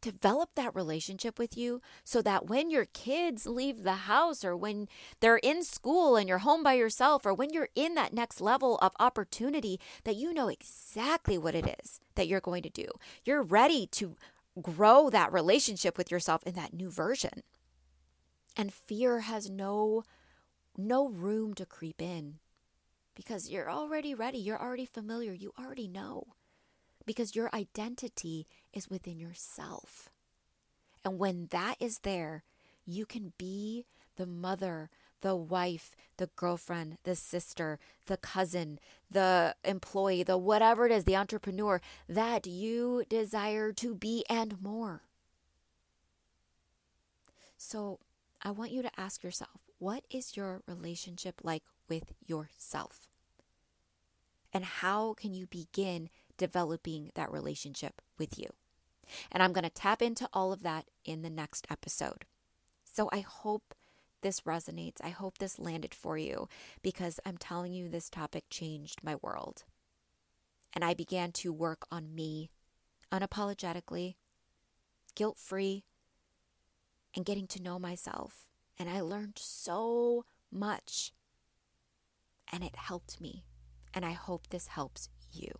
develop 0.00 0.50
that 0.54 0.74
relationship 0.74 1.38
with 1.38 1.56
you 1.56 1.80
so 2.04 2.22
that 2.22 2.46
when 2.46 2.70
your 2.70 2.86
kids 2.86 3.46
leave 3.46 3.82
the 3.82 3.92
house 3.92 4.44
or 4.44 4.56
when 4.56 4.88
they're 5.20 5.38
in 5.38 5.62
school 5.62 6.16
and 6.16 6.28
you're 6.28 6.38
home 6.38 6.62
by 6.62 6.74
yourself 6.74 7.26
or 7.26 7.34
when 7.34 7.52
you're 7.52 7.68
in 7.74 7.94
that 7.94 8.12
next 8.12 8.40
level 8.40 8.78
of 8.78 8.92
opportunity 8.98 9.78
that 10.04 10.16
you 10.16 10.32
know 10.32 10.48
exactly 10.48 11.38
what 11.38 11.54
it 11.54 11.76
is 11.82 12.00
that 12.14 12.28
you're 12.28 12.40
going 12.40 12.62
to 12.62 12.70
do. 12.70 12.86
You're 13.24 13.42
ready 13.42 13.86
to 13.92 14.16
grow 14.60 15.10
that 15.10 15.32
relationship 15.32 15.96
with 15.96 16.10
yourself 16.10 16.42
in 16.44 16.54
that 16.54 16.74
new 16.74 16.90
version. 16.90 17.42
And 18.56 18.72
fear 18.72 19.20
has 19.20 19.48
no 19.48 20.04
no 20.76 21.08
room 21.08 21.54
to 21.54 21.66
creep 21.66 22.00
in 22.00 22.38
because 23.14 23.50
you're 23.50 23.70
already 23.70 24.14
ready, 24.14 24.38
you're 24.38 24.60
already 24.60 24.86
familiar, 24.86 25.32
you 25.32 25.52
already 25.58 25.88
know. 25.88 26.24
Because 27.04 27.34
your 27.34 27.50
identity 27.52 28.46
is 28.72 28.88
within 28.88 29.18
yourself. 29.18 30.08
And 31.04 31.18
when 31.18 31.48
that 31.50 31.76
is 31.80 32.00
there, 32.00 32.44
you 32.86 33.06
can 33.06 33.32
be 33.38 33.86
the 34.16 34.26
mother, 34.26 34.90
the 35.22 35.36
wife, 35.36 35.94
the 36.16 36.28
girlfriend, 36.36 36.98
the 37.04 37.16
sister, 37.16 37.78
the 38.06 38.16
cousin, 38.16 38.78
the 39.10 39.54
employee, 39.64 40.22
the 40.22 40.38
whatever 40.38 40.86
it 40.86 40.92
is, 40.92 41.04
the 41.04 41.16
entrepreneur 41.16 41.80
that 42.08 42.46
you 42.46 43.04
desire 43.08 43.72
to 43.72 43.94
be 43.94 44.24
and 44.28 44.60
more. 44.60 45.02
So 47.56 47.98
I 48.42 48.50
want 48.50 48.72
you 48.72 48.82
to 48.82 49.00
ask 49.00 49.22
yourself 49.22 49.66
what 49.78 50.04
is 50.10 50.36
your 50.36 50.62
relationship 50.66 51.40
like 51.42 51.62
with 51.88 52.12
yourself? 52.26 53.08
And 54.52 54.64
how 54.64 55.14
can 55.14 55.32
you 55.32 55.46
begin 55.46 56.10
developing 56.40 57.10
that 57.14 57.30
relationship 57.30 58.00
with 58.18 58.38
you? 58.38 58.46
And 59.30 59.42
I'm 59.42 59.52
going 59.52 59.64
to 59.64 59.70
tap 59.70 60.00
into 60.00 60.28
all 60.32 60.52
of 60.52 60.62
that 60.62 60.86
in 61.04 61.22
the 61.22 61.30
next 61.30 61.66
episode. 61.70 62.24
So 62.84 63.08
I 63.12 63.20
hope 63.20 63.74
this 64.22 64.40
resonates. 64.40 64.96
I 65.02 65.10
hope 65.10 65.38
this 65.38 65.58
landed 65.58 65.94
for 65.94 66.16
you 66.16 66.48
because 66.82 67.20
I'm 67.26 67.36
telling 67.36 67.72
you, 67.72 67.88
this 67.88 68.08
topic 68.08 68.44
changed 68.50 69.00
my 69.02 69.16
world. 69.16 69.64
And 70.72 70.84
I 70.84 70.94
began 70.94 71.32
to 71.32 71.52
work 71.52 71.86
on 71.90 72.14
me 72.14 72.50
unapologetically, 73.12 74.14
guilt 75.14 75.38
free, 75.38 75.84
and 77.14 77.24
getting 77.24 77.46
to 77.48 77.62
know 77.62 77.78
myself. 77.78 78.48
And 78.78 78.88
I 78.88 79.00
learned 79.00 79.36
so 79.36 80.24
much. 80.50 81.12
And 82.52 82.64
it 82.64 82.76
helped 82.76 83.20
me. 83.20 83.44
And 83.92 84.04
I 84.04 84.12
hope 84.12 84.48
this 84.48 84.68
helps 84.68 85.08
you. 85.32 85.52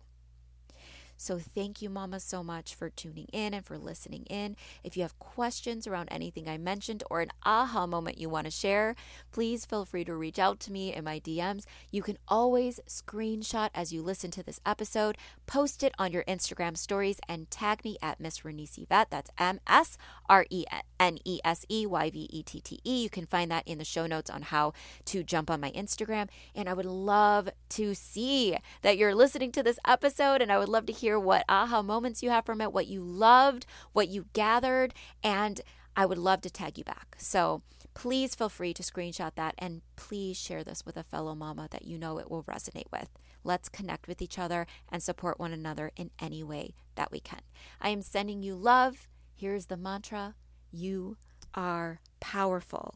So 1.21 1.37
thank 1.37 1.83
you, 1.83 1.89
Mama, 1.91 2.19
so 2.19 2.41
much 2.41 2.73
for 2.73 2.89
tuning 2.89 3.27
in 3.31 3.53
and 3.53 3.63
for 3.63 3.77
listening 3.77 4.23
in. 4.23 4.55
If 4.83 4.97
you 4.97 5.03
have 5.03 5.19
questions 5.19 5.85
around 5.85 6.09
anything 6.09 6.49
I 6.49 6.57
mentioned 6.57 7.03
or 7.11 7.21
an 7.21 7.29
aha 7.45 7.85
moment 7.85 8.17
you 8.17 8.27
want 8.27 8.45
to 8.45 8.51
share, 8.51 8.95
please 9.31 9.63
feel 9.63 9.85
free 9.85 10.03
to 10.05 10.15
reach 10.15 10.39
out 10.39 10.59
to 10.61 10.71
me 10.71 10.91
in 10.91 11.03
my 11.03 11.19
DMs. 11.19 11.65
You 11.91 12.01
can 12.01 12.17
always 12.27 12.79
screenshot 12.87 13.69
as 13.75 13.93
you 13.93 14.01
listen 14.01 14.31
to 14.31 14.41
this 14.41 14.59
episode, 14.65 15.15
post 15.45 15.83
it 15.83 15.93
on 15.99 16.11
your 16.11 16.23
Instagram 16.23 16.75
stories, 16.75 17.19
and 17.29 17.51
tag 17.51 17.85
me 17.85 17.97
at 18.01 18.19
Miss 18.19 18.39
Renese 18.39 18.79
Yvette. 18.79 19.11
That's 19.11 19.29
M 19.37 19.59
S 19.67 19.99
R 20.27 20.47
E 20.49 20.65
N 20.99 21.19
E 21.23 21.39
S 21.45 21.67
E 21.69 21.85
Y 21.85 22.09
V 22.09 22.29
E 22.31 22.41
T 22.41 22.61
T 22.61 22.79
E. 22.83 23.03
You 23.03 23.11
can 23.11 23.27
find 23.27 23.51
that 23.51 23.67
in 23.67 23.77
the 23.77 23.85
show 23.85 24.07
notes 24.07 24.31
on 24.31 24.41
how 24.41 24.73
to 25.05 25.21
jump 25.21 25.51
on 25.51 25.61
my 25.61 25.69
Instagram. 25.71 26.29
And 26.55 26.67
I 26.67 26.73
would 26.73 26.85
love 26.85 27.49
to 27.69 27.93
see 27.93 28.57
that 28.81 28.97
you're 28.97 29.13
listening 29.13 29.51
to 29.51 29.61
this 29.61 29.77
episode, 29.85 30.41
and 30.41 30.51
I 30.51 30.57
would 30.57 30.69
love 30.69 30.87
to 30.87 30.93
hear 30.93 31.10
hear 31.11 31.19
what 31.19 31.43
aha 31.49 31.81
moments 31.81 32.23
you 32.23 32.29
have 32.29 32.45
from 32.45 32.61
it, 32.61 32.71
what 32.71 32.87
you 32.87 33.03
loved, 33.03 33.65
what 33.91 34.07
you 34.07 34.27
gathered, 34.31 34.93
and 35.21 35.59
I 35.93 36.05
would 36.05 36.17
love 36.17 36.39
to 36.41 36.49
tag 36.49 36.77
you 36.77 36.85
back. 36.85 37.17
So 37.17 37.63
please 37.93 38.33
feel 38.33 38.47
free 38.47 38.73
to 38.73 38.81
screenshot 38.81 39.35
that 39.35 39.53
and 39.57 39.81
please 39.97 40.37
share 40.37 40.63
this 40.63 40.85
with 40.85 40.95
a 40.95 41.03
fellow 41.03 41.35
mama 41.35 41.67
that 41.71 41.83
you 41.83 41.97
know 41.97 42.17
it 42.17 42.31
will 42.31 42.45
resonate 42.45 42.89
with. 42.93 43.09
Let's 43.43 43.67
connect 43.67 44.07
with 44.07 44.21
each 44.21 44.39
other 44.39 44.65
and 44.87 45.03
support 45.03 45.37
one 45.37 45.51
another 45.51 45.91
in 45.97 46.11
any 46.17 46.43
way 46.43 46.75
that 46.95 47.11
we 47.11 47.19
can. 47.19 47.41
I 47.81 47.89
am 47.89 48.01
sending 48.01 48.41
you 48.41 48.55
love. 48.55 49.09
Here's 49.35 49.65
the 49.65 49.75
mantra 49.75 50.35
You 50.71 51.17
are 51.53 51.99
powerful, 52.21 52.95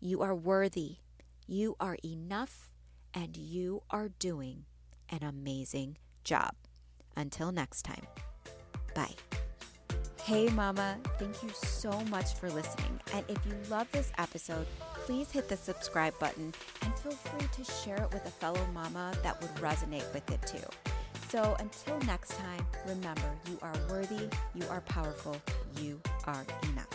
you 0.00 0.20
are 0.20 0.34
worthy, 0.34 0.96
you 1.46 1.76
are 1.78 1.96
enough, 2.04 2.72
and 3.14 3.36
you 3.36 3.84
are 3.88 4.08
doing 4.08 4.64
an 5.08 5.22
amazing 5.22 5.98
job. 6.24 6.56
Until 7.16 7.52
next 7.52 7.82
time, 7.82 8.06
bye. 8.94 9.14
Hey, 10.22 10.48
Mama, 10.50 10.96
thank 11.18 11.42
you 11.42 11.50
so 11.52 11.90
much 12.04 12.34
for 12.34 12.48
listening. 12.48 13.00
And 13.12 13.24
if 13.28 13.44
you 13.44 13.54
love 13.68 13.90
this 13.90 14.12
episode, 14.18 14.66
please 15.04 15.30
hit 15.32 15.48
the 15.48 15.56
subscribe 15.56 16.16
button 16.20 16.54
and 16.82 16.94
feel 16.94 17.12
free 17.12 17.48
to 17.64 17.72
share 17.72 17.96
it 17.96 18.12
with 18.12 18.24
a 18.26 18.30
fellow 18.30 18.64
mama 18.72 19.12
that 19.24 19.40
would 19.42 19.54
resonate 19.56 20.12
with 20.14 20.30
it 20.30 20.40
too. 20.46 20.64
So 21.28 21.56
until 21.58 21.98
next 22.06 22.36
time, 22.36 22.64
remember 22.86 23.22
you 23.50 23.58
are 23.62 23.74
worthy, 23.90 24.28
you 24.54 24.64
are 24.70 24.82
powerful, 24.82 25.36
you 25.80 26.00
are 26.26 26.44
enough. 26.70 26.91